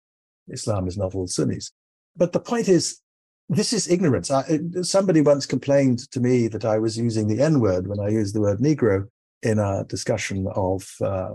Islam 0.48 0.86
is 0.86 0.96
not 0.96 1.14
all 1.14 1.26
Sunnis. 1.26 1.72
But 2.16 2.32
the 2.32 2.40
point 2.40 2.68
is, 2.68 3.00
this 3.48 3.72
is 3.72 3.88
ignorance. 3.88 4.30
I, 4.30 4.58
somebody 4.82 5.20
once 5.20 5.46
complained 5.46 6.10
to 6.10 6.20
me 6.20 6.48
that 6.48 6.64
I 6.64 6.78
was 6.78 6.98
using 6.98 7.28
the 7.28 7.40
N 7.40 7.60
word 7.60 7.86
when 7.86 8.00
I 8.00 8.08
used 8.08 8.34
the 8.34 8.40
word 8.40 8.58
Negro 8.58 9.08
in 9.42 9.58
a 9.58 9.84
discussion 9.84 10.46
of 10.54 10.88
uh, 11.00 11.34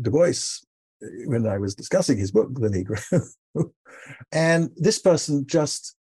Du 0.00 0.10
Bois 0.10 0.60
when 1.26 1.46
I 1.46 1.58
was 1.58 1.74
discussing 1.74 2.18
his 2.18 2.30
book, 2.30 2.48
The 2.54 2.68
Negro. 2.68 3.70
and 4.32 4.70
this 4.76 4.98
person 4.98 5.46
just, 5.46 5.96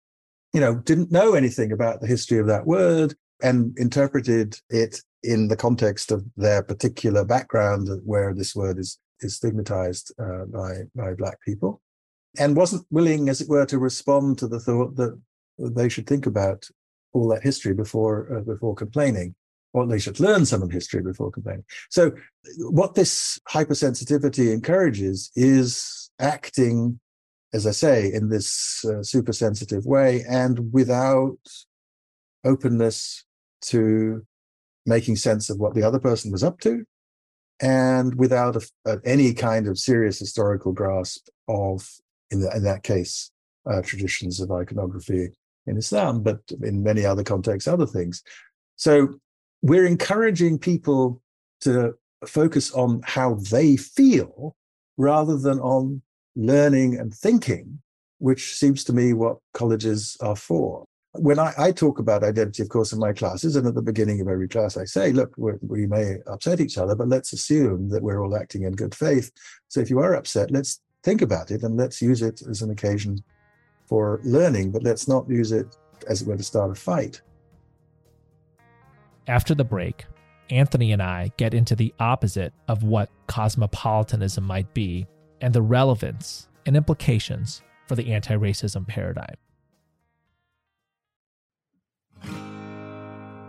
you 0.53 0.59
know, 0.59 0.75
didn't 0.75 1.11
know 1.11 1.33
anything 1.33 1.71
about 1.71 2.01
the 2.01 2.07
history 2.07 2.39
of 2.39 2.47
that 2.47 2.65
word 2.65 3.15
and 3.41 3.77
interpreted 3.77 4.57
it 4.69 5.01
in 5.23 5.47
the 5.47 5.57
context 5.57 6.11
of 6.11 6.23
their 6.37 6.63
particular 6.63 7.25
background 7.25 7.89
where 8.05 8.33
this 8.33 8.55
word 8.55 8.79
is 8.79 8.99
is 9.21 9.35
stigmatized 9.35 10.13
uh, 10.19 10.45
by 10.45 10.83
by 10.95 11.13
black 11.13 11.41
people 11.41 11.81
and 12.37 12.55
wasn't 12.55 12.85
willing 12.89 13.27
as 13.27 13.41
it 13.41 13.49
were 13.49 13.65
to 13.65 13.79
respond 13.79 14.37
to 14.37 14.47
the 14.47 14.59
thought 14.59 14.95
that 14.95 15.19
they 15.57 15.89
should 15.89 16.07
think 16.07 16.25
about 16.25 16.65
all 17.13 17.27
that 17.27 17.43
history 17.43 17.73
before 17.73 18.37
uh, 18.37 18.41
before 18.41 18.75
complaining 18.75 19.35
or 19.73 19.85
they 19.85 19.99
should 19.99 20.19
learn 20.19 20.45
some 20.45 20.61
of 20.61 20.71
history 20.71 21.01
before 21.01 21.31
complaining 21.31 21.63
so 21.89 22.11
what 22.57 22.95
this 22.95 23.39
hypersensitivity 23.49 24.53
encourages 24.53 25.31
is 25.35 26.09
acting 26.19 26.99
as 27.53 27.65
i 27.65 27.71
say 27.71 28.11
in 28.11 28.29
this 28.29 28.83
uh, 28.85 29.03
super 29.03 29.33
sensitive 29.33 29.85
way 29.85 30.23
and 30.29 30.71
without 30.73 31.38
openness 32.45 33.25
to 33.61 34.25
making 34.86 35.15
sense 35.15 35.49
of 35.49 35.58
what 35.58 35.75
the 35.75 35.84
other 35.84 35.99
person 35.99 36.32
was 36.32 36.43
up 36.43 36.60
to 36.60 36.84
and 37.62 38.15
without 38.15 38.55
a, 38.55 38.62
a, 38.86 38.97
any 39.05 39.34
kind 39.34 39.67
of 39.67 39.77
serious 39.77 40.19
historical 40.19 40.71
grasp 40.71 41.27
of, 41.47 41.89
in, 42.32 42.41
the, 42.41 42.55
in 42.55 42.63
that 42.63 42.84
case, 42.84 43.32
uh, 43.69 43.82
traditions 43.82 44.39
of 44.39 44.51
iconography 44.51 45.29
in 45.67 45.77
Islam, 45.77 46.23
but 46.23 46.39
in 46.63 46.84
many 46.84 47.05
other 47.05 47.23
contexts, 47.23 47.67
other 47.67 47.86
things. 47.86 48.23
So 48.77 49.19
we're 49.62 49.86
encouraging 49.86 50.58
people 50.58 51.22
to 51.62 51.93
focus 52.26 52.72
on 52.72 53.02
how 53.06 53.36
they 53.52 53.76
feel 53.76 54.56
rather 54.98 55.38
than 55.38 55.60
on 55.60 56.02
learning 56.36 56.98
and 56.98 57.13
thinking, 57.13 57.80
which 58.19 58.56
seems 58.56 58.84
to 58.84 58.93
me 58.93 59.13
what 59.13 59.38
colleges 59.54 60.17
are 60.22 60.36
for 60.36 60.86
when 61.13 61.39
I, 61.39 61.54
I, 61.58 61.72
talk 61.72 62.00
about 62.00 62.24
identity, 62.24 62.62
of 62.62 62.69
course, 62.69 62.93
in 62.93 63.00
my 63.00 63.13
classes, 63.13 63.56
and 63.56 63.65
at 63.65 63.74
the 63.74 63.82
beginning 63.82 64.22
of 64.22 64.28
every 64.28 64.48
class, 64.48 64.78
I 64.78 64.86
say, 64.86 65.12
look, 65.12 65.34
we 65.38 65.88
may 65.88 66.17
upset 66.28 66.60
each 66.60 66.78
other, 66.78 66.95
but 66.95 67.08
let's 67.08 67.34
assume 67.34 67.89
that 67.89 68.04
we're 68.04 68.24
all 68.24 68.36
acting 68.36 68.63
in 68.63 68.74
good 68.74 68.93
faith. 68.93 69.32
So 69.69 69.80
if 69.80 69.89
you 69.89 70.00
are 70.00 70.13
upset, 70.13 70.52
let's 70.52 70.82
think 71.04 71.22
about 71.22 71.50
it 71.50 71.63
and 71.63 71.78
let's 71.78 72.02
use 72.02 72.22
it 72.22 72.41
as 72.48 72.62
an 72.62 72.69
occasion 72.69 73.24
for 73.88 74.22
learning, 74.24 74.72
but 74.72 74.84
let's 74.84 75.08
not 75.08 75.28
use 75.28 75.52
it 75.52 75.76
as 76.08 76.22
it 76.22 76.28
were 76.28 76.38
to 76.38 76.43
start 76.43 76.72
a 76.72 76.76
fight. 76.76 77.22
After 79.29 79.53
the 79.53 79.63
break, 79.63 80.05
Anthony 80.49 80.91
and 80.91 81.03
I 81.03 81.31
get 81.37 81.53
into 81.53 81.75
the 81.75 81.93
opposite 81.99 82.51
of 82.67 82.81
what 82.81 83.11
cosmopolitanism 83.27 84.43
might 84.43 84.73
be 84.73 85.05
and 85.39 85.53
the 85.53 85.61
relevance 85.61 86.47
and 86.65 86.75
implications 86.75 87.61
for 87.87 87.93
the 87.93 88.11
anti 88.11 88.33
racism 88.33 88.87
paradigm. 88.87 89.35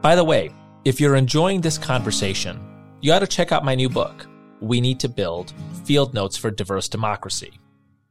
By 0.03 0.15
the 0.15 0.25
way, 0.25 0.51
if 0.85 1.01
you're 1.01 1.17
enjoying 1.17 1.63
this 1.63 1.79
conversation, 1.79 2.61
you 3.01 3.15
ought 3.15 3.21
to 3.21 3.27
check 3.27 3.51
out 3.51 3.65
my 3.65 3.75
new 3.75 3.89
book, 3.89 4.27
We 4.61 4.83
Need 4.83 5.01
to 5.01 5.09
Build 5.09 5.55
Field 5.87 6.13
Notes 6.13 6.37
for 6.37 6.51
Diverse 6.51 6.91
Democracy. 6.91 7.59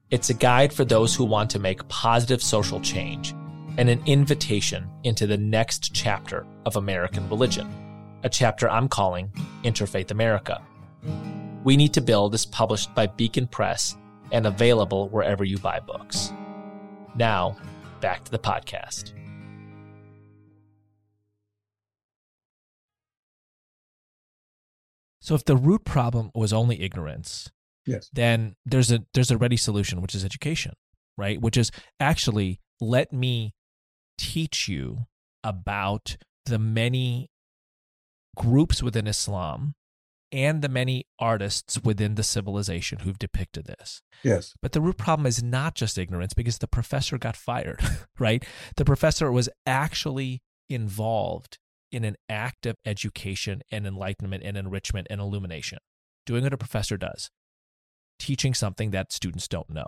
It's 0.10 0.32
a 0.32 0.34
guide 0.34 0.74
for 0.74 0.86
those 0.86 1.14
who 1.14 1.24
want 1.24 1.52
to 1.52 1.60
make 1.60 1.88
positive 1.88 2.42
social 2.42 2.80
change 2.80 3.36
and 3.80 3.90
an 3.90 4.04
invitation 4.08 4.86
into 5.06 5.26
the 5.26 5.38
next 5.38 5.94
chapter 5.94 6.46
of 6.66 6.76
American 6.76 7.30
religion, 7.30 7.74
a 8.24 8.30
chapter 8.30 8.70
I'm 8.70 8.90
calling 8.90 9.32
Interfaith 9.64 10.12
America. 10.12 10.62
We 11.64 11.78
Need 11.78 11.94
to 11.94 12.02
Build 12.02 12.36
is 12.36 12.46
published 12.46 12.94
by 12.94 13.08
Beacon 13.08 13.48
Press 13.48 13.96
and 14.34 14.46
available 14.46 15.08
wherever 15.08 15.46
you 15.46 15.58
buy 15.60 15.80
books. 15.80 16.34
Now, 17.16 17.56
back 18.02 18.26
to 18.26 18.32
the 18.32 18.38
podcast. 18.38 19.14
So 25.22 25.36
if 25.36 25.46
the 25.46 25.56
root 25.56 25.86
problem 25.86 26.32
was 26.36 26.52
only 26.52 26.82
ignorance, 26.82 27.50
yes. 27.86 28.10
then 28.12 28.58
there's 28.66 28.92
a 28.92 29.06
there's 29.14 29.32
a 29.32 29.38
ready 29.38 29.56
solution, 29.56 30.02
which 30.02 30.16
is 30.16 30.26
education, 30.26 30.74
right? 31.18 31.40
Which 31.40 31.56
is 31.56 31.72
actually 32.02 32.60
let 32.82 33.14
me 33.14 33.54
teach 34.20 34.68
you 34.68 35.08
about 35.44 36.18
the 36.46 36.60
many 36.60 37.30
groups 38.36 38.84
within 38.84 39.08
Islam 39.08 39.74
and 40.32 40.62
the 40.62 40.70
many 40.70 41.06
artists 41.18 41.82
within 41.84 42.16
the 42.16 42.24
civilization 42.24 43.00
who've 43.00 43.18
depicted 43.18 43.66
this. 43.66 44.02
Yes. 44.24 44.54
But 44.62 44.74
the 44.74 44.82
root 44.82 44.98
problem 44.98 45.26
is 45.26 45.42
not 45.42 45.74
just 45.74 45.98
ignorance 45.98 46.34
because 46.34 46.60
the 46.60 46.68
professor 46.68 47.18
got 47.18 47.36
fired, 47.36 47.80
right? 48.20 48.44
The 48.76 48.86
professor 48.86 49.32
was 49.32 49.50
actually 49.66 50.42
involved 50.70 51.58
in 51.92 52.04
an 52.04 52.16
act 52.28 52.68
of 52.68 52.76
education 52.86 53.62
and 53.72 53.88
enlightenment 53.88 54.44
and 54.44 54.56
enrichment 54.56 55.08
and 55.10 55.20
illumination, 55.20 55.80
doing 56.26 56.44
what 56.44 56.54
a 56.54 56.58
professor 56.58 56.98
does, 56.98 57.32
teaching 58.20 58.54
something 58.54 58.92
that 58.92 59.12
students 59.12 59.48
don't 59.48 59.70
know. 59.70 59.88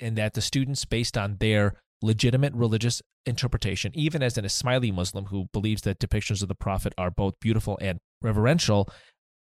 And 0.00 0.16
that 0.18 0.34
the 0.34 0.40
students, 0.40 0.84
based 0.84 1.16
on 1.16 1.36
their 1.38 1.74
legitimate 2.02 2.52
religious 2.54 3.02
interpretation, 3.26 3.92
even 3.94 4.22
as 4.22 4.36
an 4.36 4.44
Ismaili 4.44 4.92
Muslim 4.92 5.26
who 5.26 5.48
believes 5.52 5.82
that 5.82 5.98
depictions 5.98 6.42
of 6.42 6.48
the 6.48 6.54
Prophet 6.54 6.92
are 6.98 7.10
both 7.10 7.34
beautiful 7.40 7.78
and 7.80 7.98
reverential, 8.20 8.88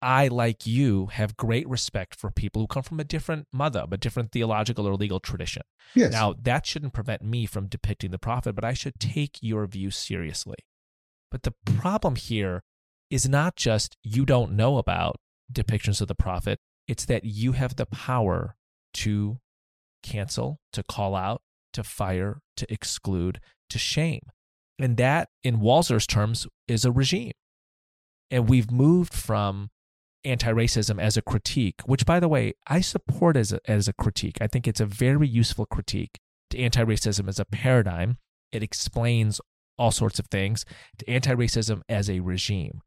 I, 0.02 0.28
like 0.28 0.68
you, 0.68 1.08
have 1.08 1.38
great 1.38 1.68
respect 1.68 2.16
for 2.16 2.30
people 2.30 2.62
who 2.62 2.68
come 2.68 2.84
from 2.84 3.00
a 3.00 3.04
different 3.04 3.48
madhab, 3.56 3.92
a 3.92 3.98
different 3.98 4.32
theological 4.32 4.88
or 4.88 4.96
legal 4.96 5.20
tradition. 5.20 5.64
Yes. 5.96 6.12
Now, 6.12 6.36
that 6.44 6.66
shouldn't 6.66 6.94
prevent 6.94 7.24
me 7.24 7.46
from 7.46 7.68
depicting 7.68 8.12
the 8.12 8.20
Prophet, 8.20 8.56
but 8.56 8.66
I 8.66 8.74
should 8.74 9.00
take 9.00 9.40
your 9.42 9.66
view 9.66 9.92
seriously. 9.92 10.58
But 11.32 11.44
the 11.44 11.54
problem 11.66 12.16
here 12.16 12.62
is 13.10 13.28
not 13.28 13.56
just 13.56 13.98
you 14.04 14.26
don't 14.26 14.54
know 14.54 14.78
about 14.78 15.18
depictions 15.52 16.02
of 16.02 16.08
the 16.08 16.16
prophet, 16.16 16.60
it's 16.88 17.06
that 17.06 17.24
you 17.24 17.54
have 17.54 17.76
the 17.76 17.86
power 17.86 18.56
to 18.94 19.40
cancel, 20.04 20.60
to 20.74 20.84
call 20.84 21.16
out, 21.16 21.42
to 21.76 21.84
fire, 21.84 22.40
to 22.58 22.66
exclude, 22.72 23.40
to 23.70 23.78
shame. 23.78 24.22
And 24.80 24.98
that, 24.98 25.30
in 25.44 25.60
Walzer's 25.60 26.08
terms, 26.08 26.48
is 26.68 26.84
a 26.86 26.92
regime. 26.92 27.34
And 28.32 28.50
we've 28.50 28.72
moved 28.72 29.14
from 29.14 29.70
anti 30.24 30.52
racism 30.52 31.00
as 31.00 31.16
a 31.16 31.22
critique, 31.22 31.82
which, 31.86 32.06
by 32.06 32.20
the 32.20 32.28
way, 32.28 32.54
I 32.68 32.82
support 32.82 33.38
as 33.38 33.54
a, 33.54 33.60
as 33.70 33.88
a 33.88 33.94
critique. 33.94 34.38
I 34.42 34.48
think 34.48 34.68
it's 34.68 34.80
a 34.82 34.86
very 34.86 35.28
useful 35.28 35.66
critique 35.66 36.18
to 36.50 36.60
anti 36.60 36.84
racism 36.84 37.28
as 37.30 37.40
a 37.40 37.46
paradigm. 37.46 38.18
It 38.52 38.64
explains 38.64 39.40
all 39.78 39.92
sorts 39.92 40.20
of 40.20 40.28
things 40.28 40.66
to 40.98 41.10
anti 41.10 41.34
racism 41.34 41.82
as 41.88 42.10
a 42.10 42.20
regime. 42.22 42.82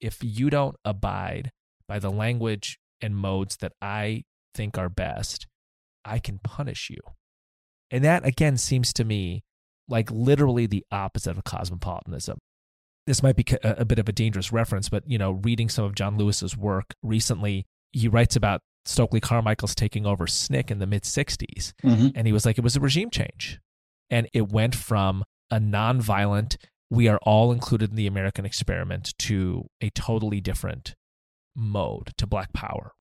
if 0.00 0.18
you 0.22 0.50
don't 0.50 0.76
abide 0.84 1.50
by 1.88 1.98
the 1.98 2.10
language 2.10 2.78
and 3.00 3.16
modes 3.16 3.56
that 3.56 3.72
I 3.82 4.24
think 4.54 4.78
are 4.78 4.88
best, 4.88 5.46
I 6.04 6.18
can 6.18 6.38
punish 6.38 6.90
you. 6.90 7.00
And 7.90 8.04
that 8.04 8.24
again 8.26 8.56
seems 8.56 8.92
to 8.94 9.04
me 9.04 9.42
like 9.88 10.10
literally 10.10 10.66
the 10.66 10.84
opposite 10.90 11.36
of 11.36 11.44
cosmopolitanism. 11.44 12.38
This 13.06 13.22
might 13.22 13.36
be 13.36 13.44
a, 13.62 13.86
bit 13.86 13.98
of 13.98 14.08
a 14.08 14.12
dangerous 14.12 14.52
reference, 14.52 14.90
but 14.90 15.02
you 15.08 15.16
know, 15.16 15.30
reading 15.30 15.70
some 15.70 15.84
of 15.84 15.94
John 15.94 16.18
Lewis's 16.18 16.56
work 16.56 16.94
recently, 17.02 17.64
he 17.92 18.06
writes 18.06 18.36
about 18.36 18.60
Stokely 18.84 19.20
Carmichael's 19.20 19.74
taking 19.74 20.04
over 20.04 20.26
SNCC 20.26 20.70
in 20.70 20.78
the 20.78 20.86
mid 20.86 21.04
60s. 21.04 21.72
Mm-hmm. 21.82 22.08
And 22.14 22.26
he 22.26 22.32
was 22.32 22.44
like, 22.44 22.58
it 22.58 22.64
was 22.64 22.76
a 22.76 22.80
regime 22.80 23.10
change. 23.10 23.60
And 24.10 24.28
it 24.34 24.52
went 24.52 24.74
from 24.74 25.24
a 25.50 25.58
nonviolent, 25.58 26.56
we 26.90 27.08
are 27.08 27.18
all 27.22 27.52
included 27.52 27.90
in 27.90 27.96
the 27.96 28.06
American 28.06 28.44
experiment 28.44 29.14
to 29.20 29.66
a 29.80 29.90
totally 29.90 30.40
different 30.40 30.94
mode 31.54 32.12
to 32.16 32.26
Black 32.26 32.52
Power. 32.52 32.92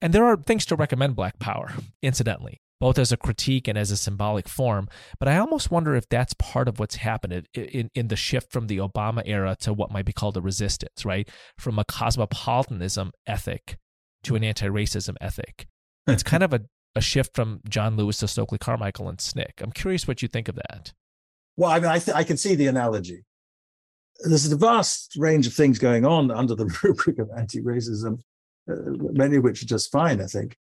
And 0.00 0.12
there 0.12 0.24
are 0.24 0.36
things 0.36 0.66
to 0.66 0.76
recommend 0.76 1.16
Black 1.16 1.38
Power, 1.38 1.72
incidentally, 2.02 2.60
both 2.80 2.98
as 2.98 3.12
a 3.12 3.16
critique 3.16 3.68
and 3.68 3.78
as 3.78 3.90
a 3.90 3.96
symbolic 3.96 4.48
form. 4.48 4.88
But 5.18 5.28
I 5.28 5.38
almost 5.38 5.70
wonder 5.70 5.94
if 5.94 6.08
that's 6.08 6.34
part 6.34 6.68
of 6.68 6.78
what's 6.78 6.96
happened 6.96 7.46
in, 7.54 7.64
in, 7.64 7.90
in 7.94 8.08
the 8.08 8.16
shift 8.16 8.52
from 8.52 8.66
the 8.66 8.78
Obama 8.78 9.22
era 9.24 9.56
to 9.60 9.72
what 9.72 9.90
might 9.90 10.04
be 10.04 10.12
called 10.12 10.36
a 10.36 10.42
resistance, 10.42 11.04
right? 11.04 11.28
From 11.58 11.78
a 11.78 11.84
cosmopolitanism 11.84 13.12
ethic 13.26 13.78
to 14.24 14.36
an 14.36 14.44
anti 14.44 14.66
racism 14.66 15.14
ethic. 15.20 15.66
It's 16.06 16.22
kind 16.22 16.42
of 16.42 16.52
a, 16.52 16.60
a 16.94 17.00
shift 17.00 17.34
from 17.34 17.60
John 17.68 17.96
Lewis 17.96 18.18
to 18.18 18.28
Stokely 18.28 18.58
Carmichael 18.58 19.08
and 19.08 19.18
SNCC. 19.18 19.50
I'm 19.60 19.72
curious 19.72 20.06
what 20.06 20.22
you 20.22 20.28
think 20.28 20.48
of 20.48 20.56
that. 20.56 20.92
Well, 21.56 21.70
I 21.70 21.80
mean, 21.80 21.90
I, 21.90 21.98
th- 21.98 22.14
I 22.14 22.22
can 22.22 22.36
see 22.36 22.54
the 22.54 22.66
analogy. 22.66 23.24
There's 24.20 24.50
a 24.50 24.56
vast 24.56 25.14
range 25.16 25.46
of 25.46 25.54
things 25.54 25.78
going 25.78 26.04
on 26.04 26.30
under 26.30 26.54
the 26.54 26.66
rubric 26.82 27.18
of 27.18 27.30
anti-racism, 27.36 28.20
uh, 28.70 28.74
many 29.12 29.36
of 29.36 29.44
which 29.44 29.62
are 29.62 29.66
just 29.66 29.90
fine. 29.90 30.20
I 30.20 30.26
think, 30.26 30.56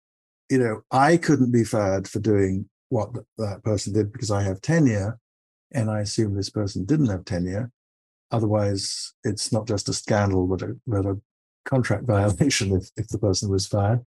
you 0.52 0.58
know, 0.58 0.82
I 0.92 1.16
couldn't 1.16 1.52
be 1.52 1.64
fired 1.64 2.08
for 2.10 2.20
doing 2.20 2.70
what 2.90 3.12
that 3.38 3.64
person 3.64 3.94
did 3.94 4.12
because 4.12 4.30
I 4.30 4.44
have 4.44 4.60
tenure, 4.60 5.18
and 5.72 5.90
I 5.90 6.02
assume 6.02 6.36
this 6.36 6.50
person 6.50 6.84
didn't 6.84 7.08
have 7.08 7.24
tenure. 7.24 7.72
Otherwise, 8.32 9.14
it's 9.24 9.54
not 9.54 9.66
just 9.66 9.88
a 9.88 9.94
scandal, 9.94 10.48
but 10.48 10.62
a, 10.62 10.76
but 10.86 11.06
a 11.06 11.18
contract 11.64 12.04
violation 12.08 12.74
if, 12.76 12.90
if 12.98 13.08
the 13.08 13.18
person 13.18 13.50
was 13.50 13.66
fired. 13.66 14.06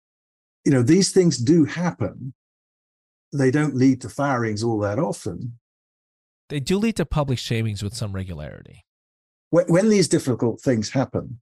You 0.64 0.72
know, 0.72 0.84
these 0.84 1.12
things 1.12 1.40
do 1.40 1.66
happen. 1.66 2.36
They 3.34 3.50
don't 3.50 3.76
lead 3.76 4.02
to 4.02 4.10
firings 4.10 4.64
all 4.64 4.80
that 4.80 5.00
often, 5.00 5.58
they 6.50 6.60
do 6.60 6.78
lead 6.78 6.96
to 6.98 7.06
public 7.06 7.40
shamings 7.40 7.84
with 7.84 7.94
some 7.94 8.14
regularity. 8.14 8.86
When, 9.50 9.66
when 9.66 9.90
these 9.90 10.08
difficult 10.08 10.62
things 10.62 10.92
happen, 10.92 11.40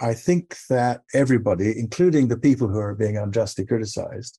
I 0.00 0.14
think 0.14 0.56
that 0.68 1.02
everybody, 1.12 1.78
including 1.78 2.28
the 2.28 2.38
people 2.38 2.68
who 2.68 2.78
are 2.78 2.94
being 2.94 3.18
unjustly 3.18 3.66
criticized, 3.66 4.38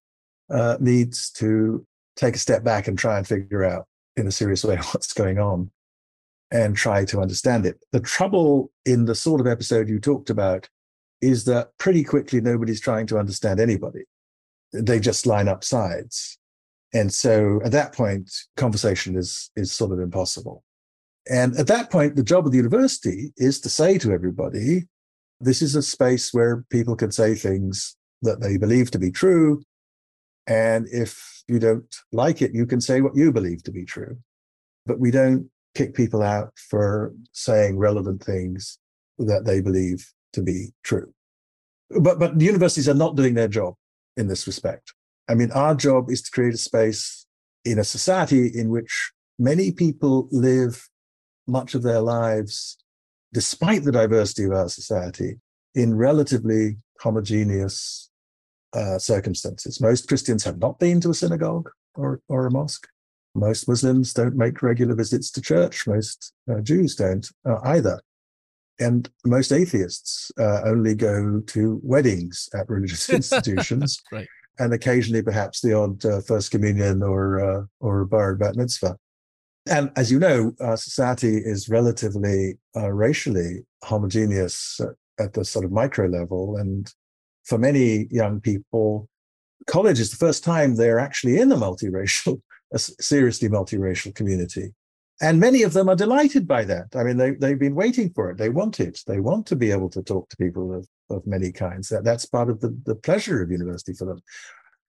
uh, 0.50 0.78
needs 0.80 1.30
to 1.32 1.86
take 2.15 2.36
a 2.36 2.39
step 2.39 2.63
back 2.63 2.88
and 2.88 2.97
try 2.97 3.17
and 3.17 3.28
figure 3.28 3.63
out 3.63 3.88
in 4.17 4.28
a 4.28 4.32
serious 4.32 4.63
way 4.63 4.76
what's 4.91 5.13
going 5.13 5.39
on 5.39 5.69
and 6.52 6.76
try 6.76 7.06
to 7.06 7.21
understand 7.21 7.65
it. 7.65 7.80
The 7.91 8.00
trouble 8.00 8.71
in 8.86 9.06
the 9.06 9.15
sort 9.15 9.39
of 9.39 9.47
episode 9.47 9.88
you 9.88 10.00
talked 10.00 10.30
about 10.30 10.67
is 11.21 11.45
that 11.45 11.69
pretty 11.78 12.04
quickly 12.04 12.41
nobody's 12.41 12.82
trying 12.82 13.08
to 13.08 13.17
understand 13.17 13.60
anybody. 13.60 14.04
They 14.74 15.00
just 15.00 15.26
line 15.26 15.47
up 15.47 15.63
sides. 15.63 16.38
And 16.93 17.13
so 17.13 17.62
at 17.63 17.71
that 17.71 17.93
point, 17.93 18.32
conversation 18.58 19.15
is, 19.15 19.50
is 19.56 19.71
sort 19.71 19.91
of 19.91 20.00
impossible. 20.00 20.63
And 21.30 21.56
at 21.58 21.67
that 21.67 21.91
point, 21.91 22.15
the 22.15 22.24
job 22.24 22.45
of 22.45 22.52
the 22.52 22.58
university 22.58 23.32
is 23.38 23.62
to 23.62 23.69
say 23.69 23.97
to 24.00 24.12
everybody, 24.12 24.88
this 25.41 25.62
is 25.62 25.75
a 25.75 25.82
space 25.82 26.34
where 26.34 26.65
people 26.69 26.95
can 26.95 27.12
say 27.12 27.36
things 27.36 27.95
that 28.21 28.41
they 28.41 28.58
believe 28.58 28.91
to 28.91 28.99
be 28.99 29.12
true. 29.12 29.63
And 30.47 30.88
if 30.91 31.43
you 31.47 31.60
don't 31.60 31.95
like 32.12 32.41
it, 32.41 32.54
you 32.54 32.65
can 32.65 32.82
say 32.82 33.01
what 33.01 33.15
you 33.15 33.32
believe 33.32 33.63
to 33.63 33.71
be 33.71 33.86
true. 33.86 34.17
But 34.86 34.99
we 34.99 35.12
don't 35.12 35.49
kick 35.75 35.93
people 35.93 36.21
out 36.21 36.51
for 36.69 37.13
saying 37.32 37.77
relevant 37.77 38.23
things 38.23 38.80
that 39.17 39.45
they 39.45 39.62
believe 39.62 40.12
to 40.34 40.41
be 40.41 40.69
true. 40.84 41.13
But, 41.89 42.19
but 42.19 42.39
universities 42.39 42.89
are 42.89 42.93
not 42.93 43.15
doing 43.15 43.34
their 43.34 43.47
job 43.47 43.75
in 44.17 44.27
this 44.27 44.47
respect. 44.47 44.93
I 45.30 45.36
mean, 45.36 45.51
our 45.51 45.75
job 45.75 46.10
is 46.10 46.21
to 46.23 46.32
create 46.32 46.54
a 46.54 46.58
space 46.58 47.25
in 47.63 47.80
a 47.80 47.84
society 47.84 48.51
in 48.54 48.69
which 48.69 49.12
many 49.38 49.71
people 49.71 50.27
live 50.32 50.89
much 51.47 51.75
of 51.75 51.84
their 51.84 52.01
lives, 52.01 52.77
despite 53.34 53.84
the 53.84 53.91
diversity 53.91 54.44
of 54.44 54.52
our 54.52 54.70
society, 54.70 55.39
in 55.74 55.96
relatively 55.96 56.78
homogeneous 57.00 58.10
uh, 58.74 58.98
circumstances. 58.98 59.82
Most 59.82 60.08
Christians 60.08 60.44
have 60.44 60.60
not 60.60 60.80
been 60.80 61.02
to 61.02 61.10
a 61.10 61.13
synagogue 61.13 61.70
or, 61.96 62.22
or 62.28 62.46
a 62.46 62.52
mosque. 62.52 62.88
Most 63.34 63.67
Muslims 63.67 64.13
don't 64.13 64.36
make 64.36 64.62
regular 64.62 64.96
visits 64.96 65.32
to 65.32 65.41
church. 65.41 65.88
Most 65.88 66.34
uh, 66.52 66.60
Jews 66.62 66.96
don't 66.96 67.26
uh, 67.46 67.60
either. 67.63 68.02
And 68.80 69.10
most 69.26 69.52
atheists 69.52 70.32
uh, 70.39 70.62
only 70.65 70.96
go 70.96 71.41
to 71.48 71.80
weddings 71.84 72.50
at 72.54 72.70
religious 72.70 73.10
institutions. 73.13 74.02
right 74.12 74.28
and 74.60 74.74
occasionally 74.74 75.24
perhaps 75.24 75.62
the 75.62 75.74
odd 75.74 76.06
uh, 76.06 76.22
first 76.22 76.52
communion 76.52 77.02
or 77.02 77.39
uh, 77.39 77.63
or 77.80 78.06
bar 78.06 78.36
bat 78.36 78.56
mitzvah. 78.56 78.98
And 79.71 79.89
as 79.95 80.12
you 80.12 80.19
know, 80.19 80.53
our 80.60 80.75
society 80.75 81.38
is 81.38 81.69
relatively 81.69 82.60
uh, 82.75 82.91
racially 82.91 83.65
homogeneous 83.86 84.81
at 85.17 85.31
the 85.31 85.45
sort 85.45 85.63
of 85.63 85.71
micro 85.71 86.07
level, 86.07 86.57
and 86.57 86.93
for 87.45 87.57
many 87.57 88.07
young 88.12 88.41
people, 88.41 89.07
college 89.67 90.01
is 90.01 90.12
the 90.12 90.17
first 90.17 90.43
time 90.43 90.75
they're 90.75 90.99
actually 90.99 91.39
in 91.39 91.51
a 91.53 91.55
multiracial, 91.55 92.41
a 92.73 92.79
seriously 92.79 93.47
multiracial 93.47 94.13
community. 94.13 94.73
And 95.21 95.39
many 95.39 95.63
of 95.63 95.71
them 95.71 95.88
are 95.88 95.95
delighted 95.95 96.47
by 96.47 96.65
that. 96.65 96.88
I 96.95 97.03
mean, 97.03 97.15
they, 97.15 97.31
they've 97.31 97.60
been 97.60 97.75
waiting 97.75 98.12
for 98.13 98.31
it. 98.31 98.38
They 98.38 98.49
want 98.49 98.81
it. 98.81 99.01
They 99.07 99.21
want 99.21 99.45
to 99.47 99.55
be 99.55 99.71
able 99.71 99.89
to 99.91 100.01
talk 100.01 100.27
to 100.29 100.38
people 100.38 100.73
of, 100.73 100.88
of 101.10 101.25
many 101.25 101.51
kinds. 101.51 101.89
That, 101.89 102.03
that's 102.03 102.25
part 102.25 102.49
of 102.49 102.60
the, 102.60 102.77
the 102.86 102.95
pleasure 102.95 103.41
of 103.41 103.51
university 103.51 103.93
for 103.93 104.05
them. 104.05 104.19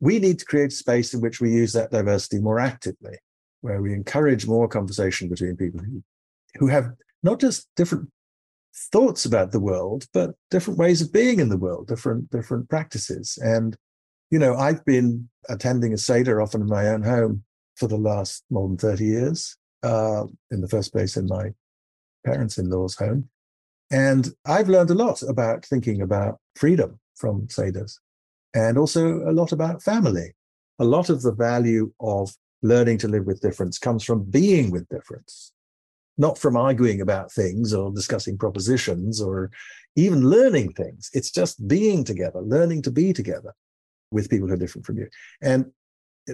We 0.00 0.18
need 0.18 0.40
to 0.40 0.44
create 0.44 0.72
space 0.72 1.14
in 1.14 1.20
which 1.20 1.40
we 1.40 1.52
use 1.52 1.72
that 1.74 1.92
diversity 1.92 2.40
more 2.40 2.58
actively, 2.58 3.18
where 3.62 3.80
we 3.80 3.92
encourage 3.92 4.46
more 4.46 4.68
conversation 4.68 5.28
between 5.28 5.56
people 5.56 5.80
who, 5.80 6.02
who 6.58 6.66
have 6.66 6.92
not 7.22 7.40
just 7.40 7.68
different 7.76 8.10
thoughts 8.92 9.24
about 9.24 9.52
the 9.52 9.60
world, 9.60 10.06
but 10.12 10.34
different 10.50 10.78
ways 10.78 11.00
of 11.00 11.12
being 11.12 11.40
in 11.40 11.48
the 11.48 11.56
world, 11.56 11.88
different 11.88 12.30
different 12.30 12.68
practices. 12.68 13.38
And 13.42 13.76
you 14.30 14.38
know, 14.38 14.56
I've 14.56 14.84
been 14.84 15.28
attending 15.48 15.92
a 15.92 15.98
seder 15.98 16.40
often 16.40 16.62
in 16.62 16.66
my 16.66 16.88
own 16.88 17.02
home 17.02 17.44
for 17.76 17.86
the 17.86 17.98
last 17.98 18.44
more 18.50 18.66
than 18.68 18.78
30 18.78 19.04
years 19.04 19.56
uh, 19.82 20.24
in 20.50 20.60
the 20.60 20.68
first 20.68 20.92
place 20.92 21.16
in 21.16 21.26
my 21.26 21.50
parents 22.24 22.58
in 22.58 22.70
law's 22.70 22.96
home. 22.96 23.28
And 23.90 24.30
I've 24.46 24.70
learned 24.70 24.90
a 24.90 24.94
lot 24.94 25.22
about 25.22 25.66
thinking 25.66 26.00
about 26.00 26.38
freedom 26.56 26.98
from 27.14 27.46
Seders 27.48 27.98
and 28.54 28.78
also 28.78 29.18
a 29.28 29.32
lot 29.32 29.52
about 29.52 29.82
family. 29.82 30.34
A 30.78 30.84
lot 30.84 31.10
of 31.10 31.22
the 31.22 31.32
value 31.32 31.92
of 32.00 32.34
learning 32.62 32.98
to 32.98 33.08
live 33.08 33.26
with 33.26 33.40
difference 33.40 33.78
comes 33.78 34.04
from 34.04 34.24
being 34.24 34.70
with 34.70 34.88
difference, 34.88 35.52
not 36.16 36.38
from 36.38 36.56
arguing 36.56 37.00
about 37.00 37.32
things 37.32 37.74
or 37.74 37.92
discussing 37.92 38.38
propositions 38.38 39.20
or 39.20 39.50
even 39.96 40.28
learning 40.28 40.72
things. 40.72 41.10
It's 41.12 41.30
just 41.30 41.66
being 41.66 42.04
together, 42.04 42.40
learning 42.40 42.82
to 42.82 42.90
be 42.90 43.12
together 43.12 43.54
with 44.10 44.30
people 44.30 44.48
who 44.48 44.54
are 44.54 44.58
different 44.58 44.86
from 44.86 44.98
you. 44.98 45.08
And 45.42 45.72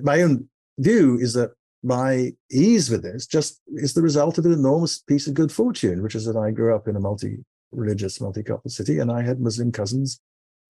my 0.02 0.22
own 0.22 0.48
view 0.78 1.18
is 1.18 1.32
that 1.34 1.52
my 1.82 2.32
ease 2.50 2.90
with 2.90 3.02
this 3.02 3.26
just 3.26 3.60
is 3.68 3.94
the 3.94 4.02
result 4.02 4.36
of 4.36 4.44
an 4.44 4.52
enormous 4.52 4.98
piece 4.98 5.26
of 5.26 5.34
good 5.34 5.52
fortune, 5.52 6.02
which 6.02 6.14
is 6.14 6.24
that 6.24 6.36
I 6.36 6.50
grew 6.50 6.74
up 6.74 6.88
in 6.88 6.96
a 6.96 7.00
multi-religious, 7.00 8.18
multicultural 8.18 8.70
city, 8.70 8.98
and 8.98 9.10
I 9.12 9.22
had 9.22 9.40
Muslim 9.40 9.70
cousins 9.70 10.20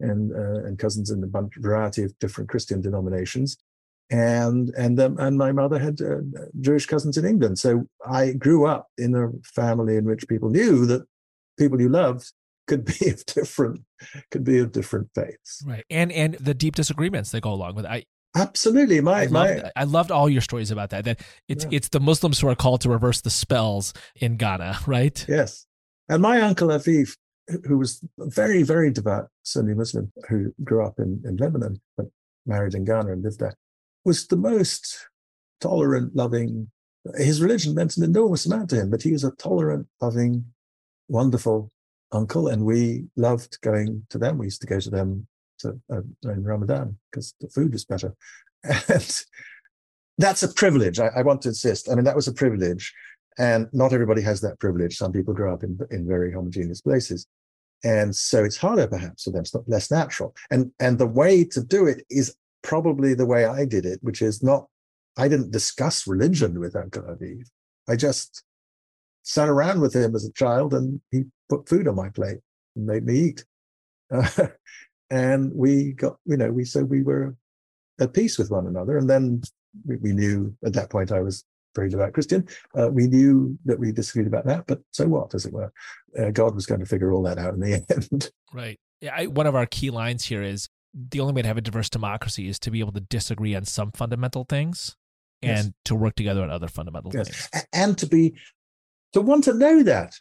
and 0.01 0.33
uh, 0.33 0.67
and 0.67 0.79
cousins 0.79 1.11
in 1.11 1.25
a 1.25 1.49
variety 1.59 2.05
of 2.05 2.17
different 2.19 2.51
Christian 2.51 2.81
denominations, 2.81 3.57
and 4.11 4.71
and 4.77 4.99
um, 5.01 5.19
and 5.19 5.37
my 5.37 5.53
mother 5.53 5.79
had 5.79 6.01
uh, 6.01 6.19
Jewish 6.61 6.87
cousins 6.87 7.17
in 7.17 7.25
England. 7.25 7.59
So 7.59 7.87
I 8.07 8.33
grew 8.33 8.67
up 8.67 8.89
in 8.97 9.15
a 9.15 9.29
family 9.45 9.97
in 9.97 10.05
which 10.05 10.29
people 10.29 10.51
knew 10.51 10.87
that 10.87 11.07
people 11.59 11.81
you 11.81 11.89
loved 11.89 12.33
could 12.67 12.85
be 13.01 13.09
of 13.09 13.25
different 13.27 13.83
could 14.31 14.45
be 14.45 14.59
of 14.59 14.71
different 14.73 15.09
faiths 15.15 15.65
right 15.67 15.85
and 15.91 16.13
and 16.13 16.35
the 16.35 16.55
deep 16.55 16.77
disagreements 16.77 17.33
that 17.33 17.41
go 17.41 17.53
along 17.53 17.75
with 17.75 17.85
it 17.85 17.91
i 17.91 18.05
Absolutely, 18.37 19.01
my 19.01 19.23
I 19.23 19.27
my 19.29 19.55
loved, 19.55 19.73
I 19.75 19.85
loved 19.85 20.11
all 20.11 20.29
your 20.29 20.43
stories 20.43 20.71
about 20.71 20.91
that. 20.91 21.05
That 21.05 21.21
it's 21.49 21.65
yeah. 21.65 21.71
it's 21.73 21.89
the 21.89 21.99
Muslims 21.99 22.39
who 22.39 22.49
are 22.49 22.55
called 22.55 22.83
to 22.83 22.91
reverse 22.91 23.21
the 23.23 23.31
spells 23.31 23.95
in 24.17 24.37
Ghana, 24.37 24.81
right? 24.87 25.25
Yes, 25.27 25.67
and 26.09 26.23
my 26.23 26.41
uncle 26.43 26.69
Afif, 26.69 27.17
who 27.67 27.79
was 27.79 28.01
very 28.19 28.63
very 28.63 28.91
devout 28.91 29.29
Sunni 29.45 29.75
Muslim, 29.75 30.13
who 30.29 30.53
grew 30.63 30.85
up 30.85 30.99
in 30.99 31.23
in 31.25 31.37
Lebanon 31.37 31.81
but 31.97 32.07
married 32.47 32.75
in 32.75 32.85
Ghana 32.85 33.13
and 33.13 33.25
lived 33.25 33.41
there, 33.41 33.57
was 34.05 34.27
the 34.27 34.37
most 34.37 35.09
tolerant, 35.61 36.15
loving. 36.15 36.71
His 37.17 37.41
religion 37.41 37.75
meant 37.75 37.97
an 37.97 38.05
enormous 38.05 38.47
amount 38.47 38.71
to 38.71 38.77
him, 38.77 38.91
but 38.91 39.03
he 39.03 39.13
was 39.13 39.25
a 39.25 39.31
tolerant, 39.33 39.87
loving, 40.01 40.45
wonderful 41.09 41.71
uncle, 42.13 42.49
and 42.49 42.65
we 42.65 43.05
loved 43.17 43.61
going 43.61 44.07
to 44.11 44.19
them. 44.19 44.39
We 44.39 44.47
used 44.47 44.61
to 44.63 44.67
go 44.67 44.81
to 44.81 44.91
them 44.91 45.27
to, 45.61 45.79
uh, 45.93 46.01
in 46.25 46.45
Ramadan 46.45 46.97
because 47.11 47.35
the 47.41 47.49
food 47.49 47.73
was 47.73 47.85
better. 47.85 48.15
And 48.89 49.25
that's 50.19 50.43
a 50.43 50.53
privilege. 50.53 50.99
I, 50.99 51.07
I, 51.17 51.23
want 51.23 51.43
to 51.43 51.51
insist. 51.51 51.89
I 51.89 51.95
mean, 51.95 52.05
that 52.05 52.17
was 52.17 52.27
a 52.27 52.33
privilege. 52.33 52.93
And 53.39 53.69
not 53.73 53.93
everybody 53.93 54.21
has 54.23 54.41
that 54.41 54.59
privilege. 54.59 54.97
Some 54.97 55.13
people 55.13 55.33
grow 55.33 55.55
up 55.55 55.63
in, 55.63 55.79
in 55.93 56.09
very 56.09 56.33
homogeneous 56.33 56.81
places. 56.81 57.29
And 57.85 58.15
so 58.15 58.43
it's 58.43 58.57
harder 58.57 58.89
perhaps 58.89 59.23
for 59.23 59.31
them. 59.31 59.43
It's 59.43 59.55
not 59.55 59.69
less 59.69 59.91
natural. 59.91 60.35
And 60.51 60.73
and 60.81 60.99
the 60.99 61.07
way 61.07 61.45
to 61.45 61.63
do 61.63 61.87
it 61.87 62.05
is 62.11 62.35
probably 62.69 63.15
the 63.15 63.25
way 63.25 63.47
I 63.47 63.65
did 63.65 63.87
it, 63.87 63.99
which 64.03 64.21
is 64.21 64.43
not 64.43 64.67
I 65.17 65.27
didn't 65.27 65.51
discuss 65.51 66.07
religion 66.07 66.61
with 66.61 66.77
Uncle 66.77 67.03
Afif. 67.03 67.49
I 67.89 67.97
just 67.97 68.45
sat 69.25 69.49
around 69.49 69.81
with 69.81 69.97
him 69.97 70.15
as 70.15 70.25
a 70.25 70.33
child 70.33 70.75
and 70.75 71.01
he 71.11 71.25
put 71.49 71.69
food 71.69 71.89
on 71.89 71.97
my 71.97 72.11
plate 72.11 72.39
and 72.77 72.87
made 72.87 73.05
me 73.05 73.15
eat. 73.19 73.45
Uh, 74.13 74.29
and 75.11 75.51
we 75.55 75.93
got, 75.95 76.19
you 76.27 76.37
know, 76.37 76.53
we 76.53 76.65
so 76.65 76.85
we 76.85 77.03
were 77.03 77.35
at 78.01 78.13
peace 78.13 78.39
with 78.39 78.51
one 78.51 78.67
another. 78.67 78.99
And 78.99 79.09
then 79.09 79.41
we, 79.87 79.97
we 79.97 80.13
knew 80.13 80.55
at 80.65 80.75
that 80.75 80.91
point 80.91 81.11
I 81.11 81.21
was 81.21 81.45
very 81.75 81.89
devout 81.89 82.13
Christian. 82.13 82.47
Uh, 82.79 82.91
we 82.91 83.07
knew 83.07 83.59
that 83.65 83.79
we 83.79 83.93
disagreed 83.93 84.27
about 84.27 84.47
that, 84.47 84.67
but 84.67 84.81
so 84.91 85.09
what, 85.09 85.35
as 85.35 85.47
it 85.47 85.53
were? 85.55 85.73
Uh, 86.19 86.31
God 86.31 86.55
was 86.55 86.67
going 86.67 86.81
to 86.81 86.87
figure 86.87 87.13
all 87.13 87.23
that 87.23 87.39
out 87.39 87.55
in 87.55 87.61
the 87.61 87.75
end. 88.13 88.31
Right. 88.53 88.79
Yeah. 89.01 89.15
I, 89.17 89.27
one 89.27 89.47
of 89.47 89.55
our 89.55 89.67
key 89.67 89.91
lines 89.91 90.25
here 90.25 90.43
is 90.43 90.69
the 90.95 91.21
only 91.21 91.35
way 91.35 91.43
to 91.43 91.49
have 91.49 91.59
a 91.59 91.63
diverse 91.63 91.91
democracy 91.91 92.49
is 92.49 92.59
to 92.61 92.71
be 92.71 92.81
able 92.81 92.93
to 92.93 93.01
disagree 93.01 93.55
on 93.55 93.65
some 93.65 93.93
fundamental 93.93 94.45
things 94.45 94.97
and 95.43 95.67
yes. 95.67 95.73
to 95.85 95.95
work 95.95 96.15
together 96.15 96.43
on 96.43 96.51
other 96.51 96.69
fundamental 96.69 97.13
yes. 97.15 97.29
things. 97.29 97.67
And 97.73 97.97
to 97.99 98.07
be, 98.07 98.35
to 99.13 99.21
want 99.21 99.45
to 99.45 99.55
know 99.55 99.83
that, 99.83 100.15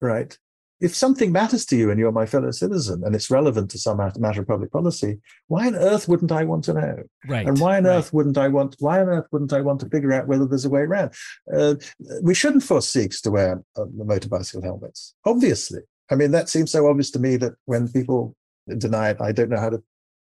right? 0.00 0.36
if 0.82 0.96
something 0.96 1.30
matters 1.30 1.64
to 1.64 1.76
you 1.76 1.90
and 1.90 1.98
you're 2.00 2.10
my 2.10 2.26
fellow 2.26 2.50
citizen 2.50 3.04
and 3.04 3.14
it's 3.14 3.30
relevant 3.30 3.70
to 3.70 3.78
some 3.78 3.98
matter 3.98 4.40
of 4.40 4.48
public 4.48 4.72
policy, 4.72 5.20
why 5.46 5.68
on 5.68 5.76
earth 5.76 6.08
wouldn't 6.08 6.32
I 6.32 6.42
want 6.42 6.64
to 6.64 6.72
know? 6.72 6.96
Right. 7.28 7.46
And 7.46 7.60
why 7.60 7.76
on 7.76 7.84
right. 7.84 7.98
earth 7.98 8.12
wouldn't 8.12 8.36
I 8.36 8.48
want? 8.48 8.74
Why 8.80 9.00
on 9.00 9.08
earth 9.08 9.26
wouldn't 9.30 9.52
I 9.52 9.60
want 9.60 9.78
to 9.80 9.88
figure 9.88 10.12
out 10.12 10.26
whether 10.26 10.44
there's 10.44 10.64
a 10.64 10.70
way 10.70 10.80
around? 10.80 11.14
Uh, 11.54 11.76
we 12.20 12.34
shouldn't 12.34 12.64
force 12.64 12.88
Sikhs 12.88 13.20
to 13.22 13.30
wear 13.30 13.62
uh, 13.76 13.84
motor 13.94 14.28
bicycle 14.28 14.62
helmets. 14.62 15.14
Obviously, 15.24 15.82
I 16.10 16.16
mean 16.16 16.32
that 16.32 16.48
seems 16.48 16.72
so 16.72 16.88
obvious 16.88 17.12
to 17.12 17.20
me 17.20 17.36
that 17.36 17.52
when 17.66 17.86
people 17.86 18.34
deny 18.76 19.10
it, 19.10 19.20
I 19.20 19.30
don't 19.30 19.50
know 19.50 19.60
how 19.60 19.70
to. 19.70 19.82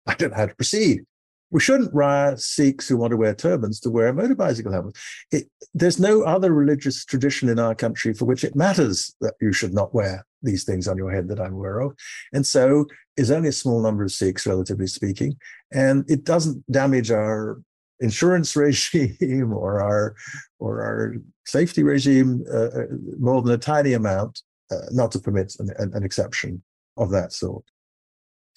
I 0.08 0.14
don't 0.14 0.30
know 0.30 0.36
how 0.36 0.46
to 0.46 0.54
proceed 0.54 1.04
we 1.50 1.60
shouldn't 1.60 1.94
require 1.94 2.36
Sikhs 2.36 2.88
who 2.88 2.96
want 2.96 3.12
to 3.12 3.16
wear 3.16 3.34
turbans 3.34 3.80
to 3.80 3.90
wear 3.90 4.12
motorbicycle 4.12 4.72
helmets. 4.72 5.00
It, 5.32 5.48
there's 5.72 5.98
no 5.98 6.22
other 6.22 6.52
religious 6.52 7.04
tradition 7.04 7.48
in 7.48 7.58
our 7.58 7.74
country 7.74 8.12
for 8.12 8.26
which 8.26 8.44
it 8.44 8.54
matters 8.54 9.14
that 9.20 9.34
you 9.40 9.52
should 9.52 9.72
not 9.72 9.94
wear 9.94 10.26
these 10.42 10.64
things 10.64 10.86
on 10.86 10.98
your 10.98 11.10
head 11.10 11.28
that 11.28 11.40
I'm 11.40 11.54
aware 11.54 11.80
of. 11.80 11.96
And 12.32 12.46
so 12.46 12.86
is 13.16 13.30
only 13.30 13.48
a 13.48 13.52
small 13.52 13.82
number 13.82 14.04
of 14.04 14.12
Sikhs, 14.12 14.46
relatively 14.46 14.86
speaking. 14.86 15.36
And 15.72 16.08
it 16.08 16.24
doesn't 16.24 16.70
damage 16.70 17.10
our 17.10 17.60
insurance 18.00 18.54
regime 18.56 19.52
or 19.52 19.82
our 19.82 20.14
or 20.58 20.82
our 20.82 21.14
safety 21.46 21.82
regime 21.82 22.44
uh, 22.52 22.66
uh, 22.66 22.86
more 23.18 23.40
than 23.42 23.54
a 23.54 23.58
tiny 23.58 23.94
amount 23.94 24.42
uh, 24.70 24.86
not 24.90 25.10
to 25.12 25.18
permit 25.18 25.54
an, 25.58 25.70
an 25.94 26.04
exception 26.04 26.62
of 26.98 27.10
that 27.10 27.32
sort. 27.32 27.64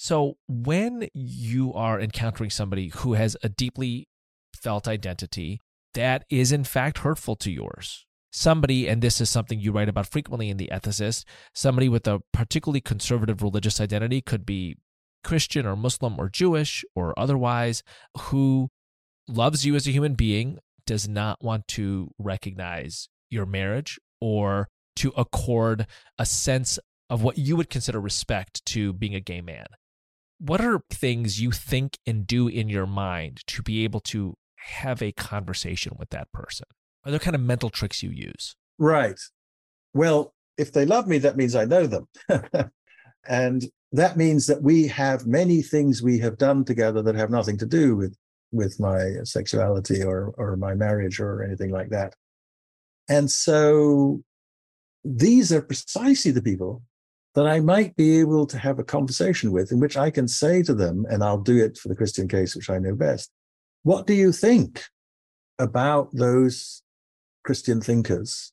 So, 0.04 0.38
when 0.48 1.10
you 1.14 1.76
are 1.76 2.02
encountering 2.02 2.50
somebody 2.50 2.88
who 2.88 3.14
has 3.14 3.38
a 3.44 3.50
deeply 3.50 4.08
felt 4.52 4.88
identity 4.88 5.62
that 5.94 6.26
is 6.28 6.52
in 6.52 6.64
fact 6.64 6.98
hurtful 6.98 7.36
to 7.36 7.52
yours, 7.52 8.08
somebody, 8.32 8.88
and 8.88 9.04
this 9.04 9.22
is 9.22 9.30
something 9.30 9.60
you 9.60 9.72
write 9.72 9.90
about 9.90 10.08
frequently 10.08 10.50
in 10.50 10.58
The 10.58 10.72
Ethicist, 10.74 11.24
somebody 11.54 11.88
with 11.88 12.08
a 12.08 12.20
particularly 12.34 12.82
conservative 12.82 13.44
religious 13.44 13.80
identity 13.80 14.22
could 14.22 14.44
be 14.44 14.76
Christian 15.24 15.68
or 15.68 15.76
Muslim 15.76 16.18
or 16.18 16.30
Jewish 16.30 16.84
or 16.96 17.14
otherwise, 17.16 17.84
who 18.18 18.70
loves 19.28 19.68
you 19.68 19.76
as 19.76 19.88
a 19.88 19.92
human 19.92 20.16
being, 20.16 20.58
does 20.88 21.08
not 21.08 21.44
want 21.44 21.68
to 21.68 22.10
recognize 22.18 23.08
your 23.30 23.46
marriage 23.46 24.00
or 24.20 24.68
to 24.96 25.14
accord 25.16 25.86
a 26.18 26.26
sense 26.26 26.80
of 27.08 27.22
what 27.22 27.38
you 27.38 27.56
would 27.56 27.70
consider 27.70 28.02
respect 28.02 28.66
to 28.66 28.94
being 28.94 29.14
a 29.14 29.20
gay 29.20 29.42
man 29.42 29.68
what 30.42 30.60
are 30.60 30.82
things 30.90 31.40
you 31.40 31.52
think 31.52 32.00
and 32.08 32.26
do 32.26 32.48
in 32.48 32.68
your 32.68 32.88
mind 32.88 33.42
to 33.46 33.62
be 33.62 33.84
able 33.84 34.00
to 34.00 34.36
have 34.56 35.02
a 35.02 35.12
conversation 35.12 35.94
with 36.00 36.10
that 36.10 36.32
person? 36.32 36.66
Are 37.06 37.12
there 37.12 37.20
kind 37.20 37.36
of 37.36 37.42
mental 37.42 37.70
tricks 37.70 38.02
you 38.02 38.10
use? 38.10 38.56
Right. 38.80 39.20
Well, 39.94 40.34
if 40.58 40.72
they 40.72 40.86
love 40.86 41.08
me, 41.08 41.20
that 41.20 41.38
means 41.38 41.56
I 41.56 41.66
know 41.66 41.86
them. 41.86 42.08
and 43.28 43.64
that 43.92 44.18
means 44.18 44.48
that 44.48 44.64
we 44.64 44.88
have 44.88 45.28
many 45.28 45.62
things 45.62 46.02
we 46.02 46.18
have 46.20 46.40
done 46.40 46.66
together 46.66 47.04
that 47.04 47.16
have 47.16 47.30
nothing 47.30 47.58
to 47.58 47.66
do 47.66 47.96
with 47.96 48.18
with 48.52 48.80
my 48.80 49.12
sexuality 49.24 50.04
or 50.04 50.34
or 50.38 50.58
my 50.58 50.74
marriage 50.74 51.20
or 51.20 51.44
anything 51.44 51.70
like 51.72 51.90
that. 51.90 52.16
And 53.08 53.30
so 53.30 54.24
these 55.04 55.52
are 55.52 55.62
precisely 55.62 56.32
the 56.32 56.42
people 56.42 56.82
that 57.36 57.48
I 57.48 57.60
might 57.60 57.96
be 57.96 58.20
able 58.20 58.46
to 58.48 58.58
have 58.58 58.80
a 58.80 58.84
conversation 58.84 59.52
with 59.52 59.72
in 59.72 59.80
which 59.80 59.96
I 59.96 60.12
can 60.12 60.28
say 60.28 60.62
to 60.64 60.74
them, 60.74 61.06
and 61.10 61.24
I'll 61.24 61.40
do 61.40 61.64
it 61.64 61.78
for 61.78 61.88
the 61.88 61.96
Christian 61.96 62.28
case, 62.28 62.56
which 62.56 62.70
I 62.70 62.78
know 62.78 62.96
best. 62.96 63.32
What 63.84 64.06
do 64.06 64.14
you 64.14 64.32
think 64.32 64.84
about 65.58 66.10
those 66.14 66.84
Christian 67.44 67.82
thinkers 67.82 68.52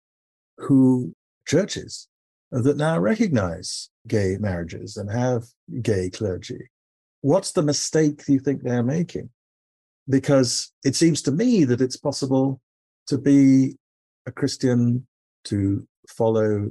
who 0.58 1.14
churches 1.46 2.08
that 2.52 2.76
now 2.76 2.98
recognize 2.98 3.90
gay 4.06 4.36
marriages 4.38 4.96
and 4.96 5.10
have 5.10 5.44
gay 5.82 6.08
clergy? 6.10 6.70
What's 7.20 7.52
the 7.52 7.62
mistake 7.62 8.22
you 8.28 8.38
think 8.38 8.62
they're 8.62 8.82
making? 8.82 9.30
Because 10.08 10.72
it 10.84 10.94
seems 10.94 11.20
to 11.22 11.32
me 11.32 11.64
that 11.64 11.80
it's 11.80 11.96
possible 11.96 12.60
to 13.08 13.18
be 13.18 13.76
a 14.24 14.30
Christian, 14.30 15.06
to 15.44 15.86
follow 16.08 16.70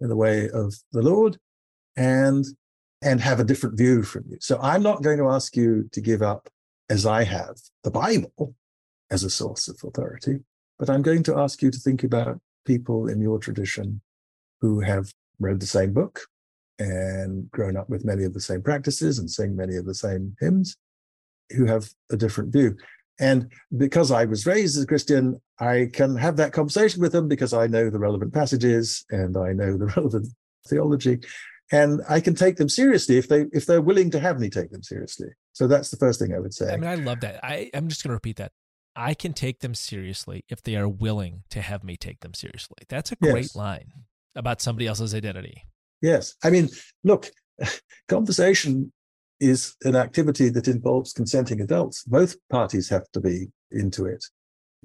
in 0.00 0.08
the 0.08 0.16
way 0.16 0.50
of 0.50 0.74
the 0.92 1.02
Lord, 1.02 1.38
and 1.96 2.44
and 3.02 3.20
have 3.20 3.40
a 3.40 3.44
different 3.44 3.76
view 3.76 4.02
from 4.02 4.24
you. 4.28 4.38
So 4.40 4.58
I'm 4.60 4.82
not 4.82 5.02
going 5.02 5.18
to 5.18 5.28
ask 5.28 5.56
you 5.56 5.88
to 5.92 6.00
give 6.00 6.22
up, 6.22 6.48
as 6.88 7.04
I 7.04 7.24
have, 7.24 7.56
the 7.84 7.90
Bible 7.90 8.54
as 9.10 9.22
a 9.22 9.30
source 9.30 9.68
of 9.68 9.78
authority, 9.84 10.38
but 10.78 10.90
I'm 10.90 11.02
going 11.02 11.22
to 11.24 11.38
ask 11.38 11.62
you 11.62 11.70
to 11.70 11.78
think 11.78 12.04
about 12.04 12.40
people 12.64 13.08
in 13.08 13.20
your 13.20 13.38
tradition 13.38 14.00
who 14.60 14.80
have 14.80 15.12
read 15.38 15.60
the 15.60 15.66
same 15.66 15.92
book 15.92 16.20
and 16.78 17.50
grown 17.50 17.76
up 17.76 17.88
with 17.88 18.04
many 18.04 18.24
of 18.24 18.34
the 18.34 18.40
same 18.40 18.62
practices 18.62 19.18
and 19.18 19.30
sing 19.30 19.54
many 19.54 19.76
of 19.76 19.86
the 19.86 19.94
same 19.94 20.34
hymns, 20.40 20.76
who 21.50 21.64
have 21.66 21.88
a 22.10 22.16
different 22.16 22.52
view. 22.52 22.76
And 23.18 23.50
because 23.76 24.10
I 24.10 24.24
was 24.24 24.46
raised 24.46 24.76
as 24.76 24.82
a 24.82 24.86
Christian, 24.86 25.40
I 25.58 25.90
can 25.92 26.16
have 26.16 26.36
that 26.36 26.52
conversation 26.52 27.00
with 27.00 27.12
them 27.12 27.28
because 27.28 27.54
I 27.54 27.66
know 27.66 27.88
the 27.88 27.98
relevant 27.98 28.34
passages 28.34 29.04
and 29.10 29.36
I 29.36 29.52
know 29.52 29.78
the 29.78 29.86
relevant 29.96 30.26
theology 30.68 31.20
and 31.72 32.00
I 32.08 32.20
can 32.20 32.34
take 32.34 32.56
them 32.56 32.68
seriously 32.68 33.18
if 33.18 33.28
they 33.28 33.46
if 33.52 33.66
they're 33.66 33.80
willing 33.80 34.10
to 34.12 34.20
have 34.20 34.38
me 34.38 34.50
take 34.50 34.70
them 34.70 34.82
seriously. 34.82 35.28
So 35.52 35.66
that's 35.66 35.90
the 35.90 35.96
first 35.96 36.20
thing 36.20 36.34
I 36.34 36.38
would 36.38 36.54
say. 36.54 36.72
I 36.72 36.76
mean, 36.76 36.88
I 36.88 36.94
love 36.94 37.20
that. 37.20 37.44
I 37.44 37.70
I'm 37.74 37.88
just 37.88 38.02
going 38.02 38.10
to 38.10 38.14
repeat 38.14 38.36
that. 38.36 38.52
I 38.94 39.12
can 39.14 39.34
take 39.34 39.60
them 39.60 39.74
seriously 39.74 40.44
if 40.48 40.62
they 40.62 40.76
are 40.76 40.88
willing 40.88 41.42
to 41.50 41.60
have 41.60 41.84
me 41.84 41.96
take 41.96 42.20
them 42.20 42.34
seriously. 42.34 42.78
That's 42.88 43.12
a 43.12 43.16
great 43.16 43.42
yes. 43.44 43.56
line 43.56 43.92
about 44.34 44.62
somebody 44.62 44.86
else's 44.86 45.14
identity. 45.14 45.64
Yes. 46.00 46.34
I 46.42 46.50
mean, 46.50 46.70
look, 47.04 47.28
conversation 48.08 48.92
is 49.38 49.76
an 49.84 49.96
activity 49.96 50.48
that 50.48 50.68
involves 50.68 51.12
consenting 51.12 51.60
adults. 51.60 52.04
Both 52.04 52.36
parties 52.48 52.88
have 52.88 53.10
to 53.12 53.20
be 53.20 53.48
into 53.70 54.06
it. 54.06 54.24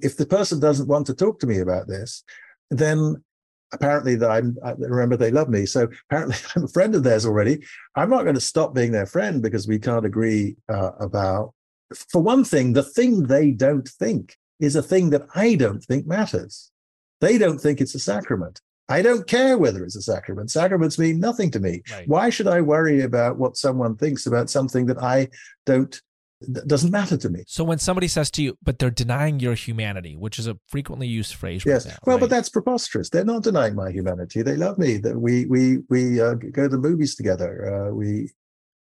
If 0.00 0.16
the 0.16 0.26
person 0.26 0.60
doesn't 0.60 0.88
want 0.88 1.06
to 1.06 1.14
talk 1.14 1.38
to 1.40 1.46
me 1.46 1.58
about 1.58 1.86
this, 1.86 2.22
then 2.70 3.22
apparently 3.72 4.14
that 4.16 4.30
I'm, 4.30 4.56
I 4.64 4.72
remember 4.72 5.16
they 5.16 5.30
love 5.30 5.48
me. 5.48 5.66
So 5.66 5.88
apparently 6.10 6.36
I'm 6.56 6.64
a 6.64 6.68
friend 6.68 6.94
of 6.94 7.02
theirs 7.02 7.26
already. 7.26 7.64
I'm 7.96 8.10
not 8.10 8.22
going 8.22 8.34
to 8.34 8.40
stop 8.40 8.74
being 8.74 8.92
their 8.92 9.06
friend 9.06 9.42
because 9.42 9.66
we 9.66 9.78
can't 9.78 10.06
agree 10.06 10.56
uh, 10.68 10.92
about, 11.00 11.54
for 12.10 12.22
one 12.22 12.44
thing, 12.44 12.72
the 12.72 12.82
thing 12.82 13.24
they 13.24 13.50
don't 13.50 13.88
think 13.88 14.36
is 14.60 14.76
a 14.76 14.82
thing 14.82 15.10
that 15.10 15.26
I 15.34 15.56
don't 15.56 15.82
think 15.82 16.06
matters. 16.06 16.70
They 17.20 17.38
don't 17.38 17.58
think 17.58 17.80
it's 17.80 17.94
a 17.94 17.98
sacrament. 17.98 18.60
I 18.88 19.00
don't 19.00 19.26
care 19.26 19.56
whether 19.56 19.84
it's 19.84 19.96
a 19.96 20.02
sacrament. 20.02 20.50
Sacraments 20.50 20.98
mean 20.98 21.18
nothing 21.18 21.50
to 21.52 21.60
me. 21.60 21.82
Right. 21.90 22.08
Why 22.08 22.30
should 22.30 22.48
I 22.48 22.60
worry 22.60 23.02
about 23.02 23.38
what 23.38 23.56
someone 23.56 23.96
thinks 23.96 24.26
about 24.26 24.50
something 24.50 24.86
that 24.86 25.02
I 25.02 25.28
don't 25.66 26.00
doesn't 26.66 26.90
matter 26.90 27.16
to 27.16 27.28
me. 27.28 27.44
So 27.46 27.64
when 27.64 27.78
somebody 27.78 28.08
says 28.08 28.30
to 28.32 28.42
you, 28.42 28.56
but 28.62 28.78
they're 28.78 28.90
denying 28.90 29.40
your 29.40 29.54
humanity, 29.54 30.16
which 30.16 30.38
is 30.38 30.46
a 30.46 30.58
frequently 30.68 31.06
used 31.06 31.34
phrase. 31.34 31.64
Yes. 31.64 31.84
Right 31.84 31.92
now, 31.92 31.98
well, 32.04 32.16
right? 32.16 32.20
but 32.20 32.30
that's 32.30 32.48
preposterous. 32.48 33.10
They're 33.10 33.24
not 33.24 33.42
denying 33.42 33.74
my 33.74 33.90
humanity. 33.90 34.42
They 34.42 34.56
love 34.56 34.78
me. 34.78 34.98
That 34.98 35.18
we 35.18 35.46
we 35.46 35.78
we 35.88 36.20
uh, 36.20 36.34
go 36.34 36.64
to 36.64 36.68
the 36.68 36.78
movies 36.78 37.14
together. 37.14 37.88
Uh, 37.90 37.94
we 37.94 38.30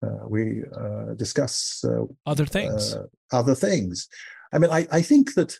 uh, 0.03 0.27
we 0.27 0.63
uh, 0.75 1.13
discuss 1.15 1.83
uh, 1.83 2.05
other 2.25 2.45
things. 2.45 2.95
Uh, 2.95 3.05
other 3.31 3.55
things. 3.55 4.07
I 4.53 4.59
mean, 4.59 4.71
I, 4.71 4.87
I 4.91 5.01
think 5.01 5.35
that 5.35 5.57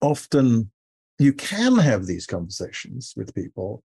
often 0.00 0.70
you 1.18 1.32
can 1.32 1.78
have 1.78 2.06
these 2.06 2.26
conversations 2.26 3.14
with 3.16 3.34
people 3.34 3.82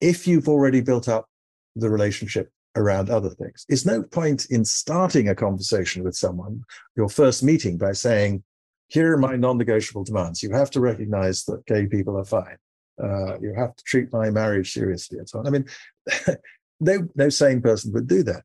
if 0.00 0.26
you've 0.26 0.48
already 0.48 0.80
built 0.80 1.08
up 1.08 1.28
the 1.76 1.90
relationship 1.90 2.50
around 2.80 3.10
other 3.10 3.30
things. 3.30 3.64
It's 3.68 3.86
no 3.86 4.02
point 4.02 4.46
in 4.46 4.64
starting 4.64 5.28
a 5.28 5.34
conversation 5.34 6.02
with 6.02 6.16
someone, 6.16 6.64
your 6.96 7.08
first 7.08 7.42
meeting, 7.42 7.78
by 7.78 7.92
saying, 7.92 8.42
Here 8.88 9.12
are 9.12 9.18
my 9.18 9.36
non 9.36 9.58
negotiable 9.58 10.04
demands. 10.04 10.42
You 10.42 10.52
have 10.52 10.70
to 10.72 10.80
recognize 10.80 11.44
that 11.44 11.66
gay 11.66 11.86
people 11.86 12.18
are 12.18 12.24
fine. 12.24 12.56
Uh, 13.02 13.38
you 13.40 13.54
have 13.56 13.74
to 13.76 13.84
treat 13.84 14.12
my 14.12 14.30
marriage 14.30 14.72
seriously 14.72 15.18
and 15.18 15.28
so 15.28 15.38
on. 15.38 15.46
I 15.46 15.50
mean, 15.50 15.66
no, 16.80 17.08
no 17.14 17.28
sane 17.28 17.62
person 17.62 17.92
would 17.92 18.06
do 18.06 18.22
that. 18.24 18.42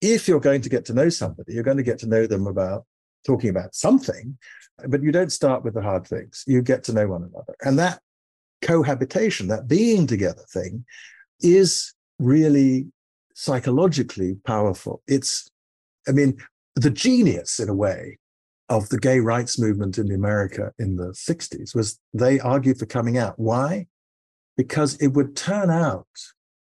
If 0.00 0.28
you're 0.28 0.40
going 0.40 0.62
to 0.62 0.68
get 0.68 0.84
to 0.86 0.94
know 0.94 1.08
somebody, 1.08 1.54
you're 1.54 1.62
going 1.62 1.78
to 1.78 1.82
get 1.82 1.98
to 2.00 2.08
know 2.08 2.26
them 2.26 2.46
about 2.46 2.84
talking 3.24 3.48
about 3.48 3.74
something, 3.74 4.36
but 4.88 5.02
you 5.02 5.12
don't 5.12 5.32
start 5.32 5.64
with 5.64 5.74
the 5.74 5.82
hard 5.82 6.06
things. 6.06 6.44
You 6.46 6.60
get 6.60 6.84
to 6.84 6.92
know 6.92 7.08
one 7.08 7.22
another. 7.22 7.54
And 7.62 7.78
that 7.78 8.00
cohabitation, 8.60 9.48
that 9.48 9.68
being 9.68 10.06
together 10.06 10.44
thing, 10.52 10.84
is 11.40 11.94
really 12.18 12.86
psychologically 13.34 14.36
powerful. 14.46 15.02
It's, 15.06 15.50
I 16.08 16.12
mean, 16.12 16.38
the 16.74 16.90
genius 16.90 17.58
in 17.58 17.68
a 17.68 17.74
way 17.74 18.18
of 18.68 18.88
the 18.88 18.98
gay 18.98 19.20
rights 19.20 19.58
movement 19.58 19.98
in 19.98 20.10
America 20.10 20.72
in 20.78 20.96
the 20.96 21.12
60s 21.12 21.74
was 21.74 22.00
they 22.14 22.40
argued 22.40 22.78
for 22.78 22.86
coming 22.86 23.18
out. 23.18 23.34
Why? 23.38 23.86
Because 24.56 24.96
it 24.96 25.08
would 25.08 25.36
turn 25.36 25.70
out 25.70 26.06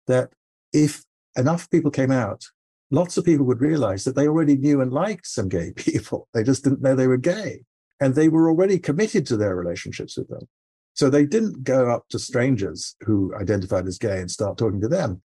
that 0.07 0.31
if 0.73 1.03
enough 1.37 1.69
people 1.69 1.91
came 1.91 2.11
out, 2.11 2.45
lots 2.89 3.17
of 3.17 3.25
people 3.25 3.45
would 3.45 3.61
realize 3.61 4.03
that 4.03 4.15
they 4.15 4.27
already 4.27 4.55
knew 4.55 4.81
and 4.81 4.91
liked 4.91 5.27
some 5.27 5.49
gay 5.49 5.71
people. 5.75 6.27
They 6.33 6.43
just 6.43 6.63
didn't 6.63 6.81
know 6.81 6.95
they 6.95 7.07
were 7.07 7.17
gay. 7.17 7.63
And 7.99 8.15
they 8.15 8.29
were 8.29 8.49
already 8.49 8.79
committed 8.79 9.27
to 9.27 9.37
their 9.37 9.55
relationships 9.55 10.17
with 10.17 10.27
them. 10.27 10.47
So 10.93 11.09
they 11.09 11.25
didn't 11.25 11.63
go 11.63 11.89
up 11.89 12.05
to 12.09 12.19
strangers 12.19 12.95
who 13.01 13.33
identified 13.39 13.87
as 13.87 13.99
gay 13.99 14.19
and 14.19 14.29
start 14.29 14.57
talking 14.57 14.81
to 14.81 14.87
them. 14.87 15.21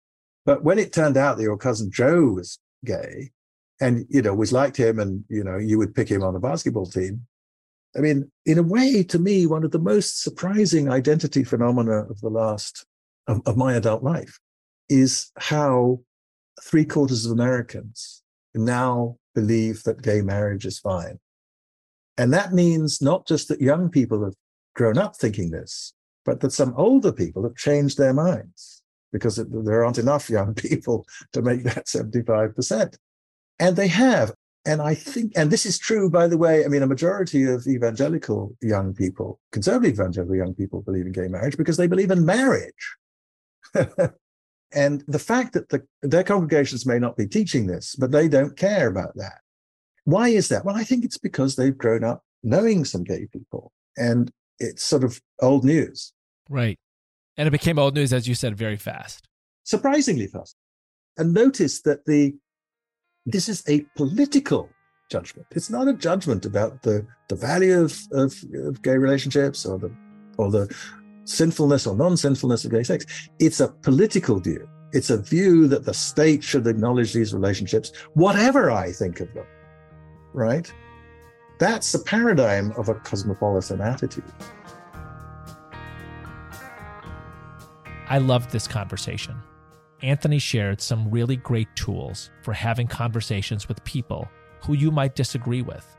But 0.45 0.63
when 0.63 0.77
it 0.77 0.93
turned 0.93 1.17
out 1.17 1.37
that 1.37 1.43
your 1.43 1.57
cousin 1.57 1.89
Joe 1.91 2.27
was 2.27 2.59
gay 2.85 3.31
and, 3.81 4.05
you 4.09 4.21
know, 4.21 4.33
was 4.33 4.53
liked 4.53 4.77
him 4.77 4.99
and, 4.99 5.23
you 5.27 5.43
know, 5.43 5.57
you 5.57 5.77
would 5.77 5.95
pick 5.95 6.09
him 6.09 6.23
on 6.23 6.35
a 6.35 6.39
basketball 6.39 6.85
team. 6.85 7.25
I 7.97 7.99
mean, 7.99 8.31
in 8.45 8.59
a 8.59 8.63
way, 8.63 9.03
to 9.03 9.19
me, 9.19 9.47
one 9.47 9.63
of 9.63 9.71
the 9.71 9.79
most 9.79 10.21
surprising 10.21 10.89
identity 10.89 11.43
phenomena 11.43 12.05
of 12.05 12.19
the 12.21 12.29
last, 12.29 12.85
of, 13.27 13.41
of 13.45 13.57
my 13.57 13.73
adult 13.73 14.03
life 14.03 14.39
is 14.87 15.31
how 15.37 16.01
three 16.63 16.85
quarters 16.85 17.25
of 17.25 17.31
Americans 17.31 18.21
now 18.53 19.17
believe 19.33 19.83
that 19.83 20.01
gay 20.01 20.21
marriage 20.21 20.65
is 20.65 20.79
fine. 20.79 21.19
And 22.17 22.31
that 22.33 22.53
means 22.53 23.01
not 23.01 23.27
just 23.27 23.47
that 23.47 23.61
young 23.61 23.89
people 23.89 24.23
have 24.23 24.35
grown 24.75 24.97
up 24.97 25.15
thinking 25.15 25.49
this, 25.49 25.93
but 26.23 26.41
that 26.41 26.51
some 26.51 26.73
older 26.77 27.11
people 27.11 27.43
have 27.43 27.55
changed 27.55 27.97
their 27.97 28.13
minds 28.13 28.83
because 29.15 29.37
there 29.37 29.85
aren't 29.85 29.97
enough 29.97 30.29
young 30.29 30.53
people 30.67 31.07
to 31.31 31.41
make 31.41 31.63
that 31.63 31.85
75%. 31.85 32.97
And 33.59 33.77
they 33.77 33.87
have. 33.87 34.33
And 34.65 34.81
I 34.81 34.93
think, 34.93 35.31
and 35.37 35.51
this 35.51 35.65
is 35.65 35.79
true, 35.79 36.09
by 36.09 36.27
the 36.27 36.37
way, 36.37 36.65
I 36.65 36.67
mean, 36.67 36.83
a 36.83 36.87
majority 36.87 37.43
of 37.43 37.65
evangelical 37.65 38.57
young 38.61 38.93
people, 38.93 39.39
conservative 39.53 39.93
evangelical 39.93 40.35
young 40.35 40.53
people 40.53 40.81
believe 40.81 41.05
in 41.05 41.13
gay 41.13 41.29
marriage 41.29 41.55
because 41.55 41.77
they 41.77 41.87
believe 41.87 42.11
in 42.11 42.25
marriage. 42.25 42.95
and 44.73 45.01
the 45.07 45.19
fact 45.19 45.53
that 45.53 45.69
the, 45.69 45.81
their 46.01 46.23
congregations 46.25 46.85
may 46.85 46.99
not 46.99 47.15
be 47.15 47.25
teaching 47.25 47.67
this, 47.67 47.95
but 47.95 48.11
they 48.11 48.27
don't 48.27 48.57
care 48.57 48.89
about 48.89 49.15
that. 49.15 49.39
Why 50.03 50.27
is 50.27 50.49
that? 50.49 50.65
Well, 50.65 50.75
I 50.75 50.83
think 50.83 51.05
it's 51.05 51.17
because 51.17 51.55
they've 51.55 51.77
grown 51.77 52.03
up 52.03 52.23
knowing 52.43 52.83
some 52.83 53.05
gay 53.05 53.27
people 53.31 53.71
and 53.95 54.29
it's 54.59 54.83
sort 54.83 55.05
of 55.05 55.21
old 55.41 55.63
news. 55.63 56.11
Right. 56.49 56.77
And 57.37 57.47
it 57.47 57.51
became 57.51 57.77
old 57.77 57.95
news, 57.95 58.13
as 58.13 58.27
you 58.27 58.35
said, 58.35 58.57
very 58.57 58.77
fast. 58.77 59.27
Surprisingly 59.63 60.27
fast. 60.27 60.55
And 61.17 61.33
notice 61.33 61.81
that 61.81 62.05
the 62.05 62.35
this 63.25 63.49
is 63.49 63.63
a 63.67 63.81
political 63.95 64.69
judgment. 65.09 65.47
It's 65.51 65.69
not 65.69 65.87
a 65.87 65.93
judgment 65.93 66.45
about 66.45 66.83
the, 66.83 67.05
the 67.27 67.35
value 67.35 67.81
of, 67.81 67.97
of, 68.11 68.35
of 68.53 68.81
gay 68.81 68.97
relationships 68.97 69.65
or 69.65 69.79
the 69.79 69.91
or 70.37 70.51
the 70.51 70.73
sinfulness 71.23 71.87
or 71.87 71.95
non-sinfulness 71.95 72.65
of 72.65 72.71
gay 72.71 72.83
sex. 72.83 73.05
It's 73.39 73.59
a 73.59 73.69
political 73.69 74.39
view. 74.39 74.67
It's 74.91 75.09
a 75.09 75.17
view 75.17 75.67
that 75.69 75.85
the 75.85 75.93
state 75.93 76.43
should 76.43 76.67
acknowledge 76.67 77.13
these 77.13 77.33
relationships, 77.33 77.91
whatever 78.13 78.69
I 78.69 78.91
think 78.91 79.19
of 79.21 79.33
them. 79.33 79.45
Right? 80.33 80.71
That's 81.59 81.91
the 81.93 81.99
paradigm 81.99 82.71
of 82.71 82.89
a 82.89 82.95
cosmopolitan 82.95 83.81
attitude. 83.81 84.25
I 88.07 88.19
loved 88.19 88.51
this 88.51 88.67
conversation. 88.67 89.35
Anthony 90.03 90.37
shared 90.37 90.79
some 90.79 91.09
really 91.09 91.37
great 91.37 91.67
tools 91.75 92.29
for 92.43 92.53
having 92.53 92.85
conversations 92.85 93.67
with 93.67 93.83
people 93.83 94.29
who 94.61 94.73
you 94.73 94.91
might 94.91 95.15
disagree 95.15 95.63
with. 95.63 95.97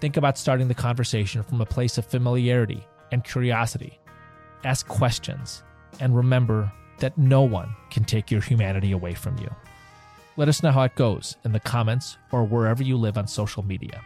Think 0.00 0.16
about 0.16 0.38
starting 0.38 0.68
the 0.68 0.74
conversation 0.74 1.42
from 1.42 1.60
a 1.60 1.66
place 1.66 1.98
of 1.98 2.06
familiarity 2.06 2.86
and 3.10 3.22
curiosity. 3.22 4.00
Ask 4.64 4.88
questions 4.88 5.62
and 6.00 6.16
remember 6.16 6.72
that 7.00 7.18
no 7.18 7.42
one 7.42 7.76
can 7.90 8.04
take 8.04 8.30
your 8.30 8.40
humanity 8.40 8.92
away 8.92 9.12
from 9.12 9.36
you. 9.36 9.54
Let 10.38 10.48
us 10.48 10.62
know 10.62 10.70
how 10.70 10.84
it 10.84 10.94
goes 10.94 11.36
in 11.44 11.52
the 11.52 11.60
comments 11.60 12.16
or 12.30 12.44
wherever 12.44 12.82
you 12.82 12.96
live 12.96 13.18
on 13.18 13.26
social 13.26 13.62
media. 13.62 14.00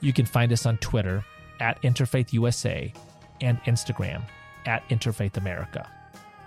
You 0.00 0.12
can 0.12 0.24
find 0.24 0.52
us 0.52 0.66
on 0.66 0.76
Twitter 0.76 1.24
at 1.58 1.82
InterfaithUSA 1.82 2.94
and 3.40 3.60
Instagram 3.64 4.22
at 4.66 4.88
InterfaithAmerica 4.88 5.88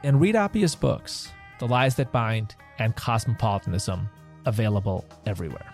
and 0.04 0.22
read 0.22 0.36
Appiah's 0.36 0.76
books, 0.76 1.32
The 1.60 1.68
Lies 1.68 1.96
That 1.96 2.12
Bind 2.12 2.54
and 2.78 2.96
Cosmopolitanism, 2.96 4.08
available 4.46 5.06
everywhere. 5.26 5.74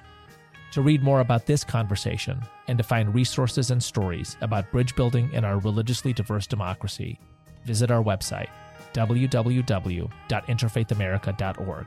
To 0.72 0.82
read 0.82 1.04
more 1.04 1.20
about 1.22 1.46
this 1.46 1.64
conversation 1.64 2.42
and 2.68 2.78
to 2.78 2.84
find 2.84 3.16
resources 3.16 3.72
and 3.72 3.82
stories 3.82 4.36
about 4.42 4.70
bridge 4.72 4.94
building 4.96 5.32
in 5.32 5.46
our 5.46 5.60
religiously 5.60 6.12
diverse 6.12 6.48
democracy, 6.48 7.18
visit 7.64 7.92
our 7.92 8.04
website, 8.04 8.50
www.interfaithamerica.org. 8.94 11.86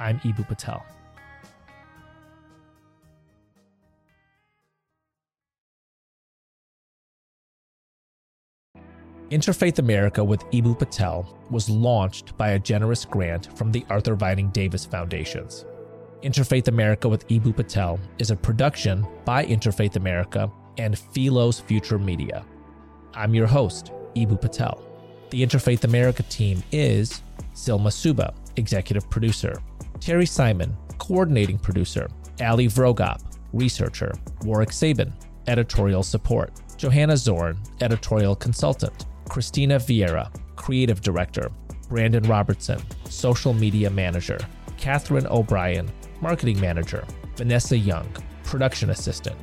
I'm 0.00 0.20
Eboo 0.20 0.48
Patel. 0.48 0.86
Interfaith 9.30 9.78
America 9.78 10.24
with 10.24 10.42
Eboo 10.52 10.78
Patel 10.78 11.36
was 11.50 11.68
launched 11.68 12.34
by 12.38 12.52
a 12.52 12.58
generous 12.58 13.04
grant 13.04 13.54
from 13.58 13.70
the 13.70 13.84
Arthur 13.90 14.14
Vining 14.14 14.48
Davis 14.48 14.86
Foundations. 14.86 15.66
Interfaith 16.22 16.68
America 16.68 17.06
with 17.10 17.28
Eboo 17.28 17.54
Patel 17.54 18.00
is 18.18 18.30
a 18.30 18.36
production 18.36 19.06
by 19.26 19.44
Interfaith 19.44 19.96
America 19.96 20.50
and 20.78 20.98
Philos 20.98 21.60
Future 21.60 21.98
Media. 21.98 22.42
I'm 23.12 23.34
your 23.34 23.46
host, 23.46 23.92
Eboo 24.16 24.40
Patel. 24.40 24.82
The 25.28 25.44
Interfaith 25.44 25.84
America 25.84 26.22
team 26.22 26.62
is 26.72 27.20
Silma 27.52 27.92
Suba, 27.92 28.32
executive 28.56 29.10
producer, 29.10 29.60
Terry 30.00 30.24
Simon, 30.24 30.74
coordinating 30.96 31.58
producer, 31.58 32.08
Ali 32.40 32.66
Vrogop, 32.66 33.20
researcher, 33.52 34.10
Warwick 34.44 34.72
Sabin, 34.72 35.12
editorial 35.48 36.02
support, 36.02 36.50
Johanna 36.78 37.18
Zorn, 37.18 37.58
editorial 37.82 38.34
consultant, 38.34 39.04
Christina 39.28 39.78
Vieira, 39.78 40.32
Creative 40.56 41.00
Director, 41.00 41.50
Brandon 41.88 42.22
Robertson, 42.24 42.80
Social 43.08 43.52
Media 43.52 43.90
Manager, 43.90 44.38
Catherine 44.76 45.26
O'Brien, 45.26 45.90
Marketing 46.20 46.60
Manager, 46.60 47.04
Vanessa 47.36 47.76
Young, 47.76 48.08
Production 48.44 48.90
Assistant. 48.90 49.36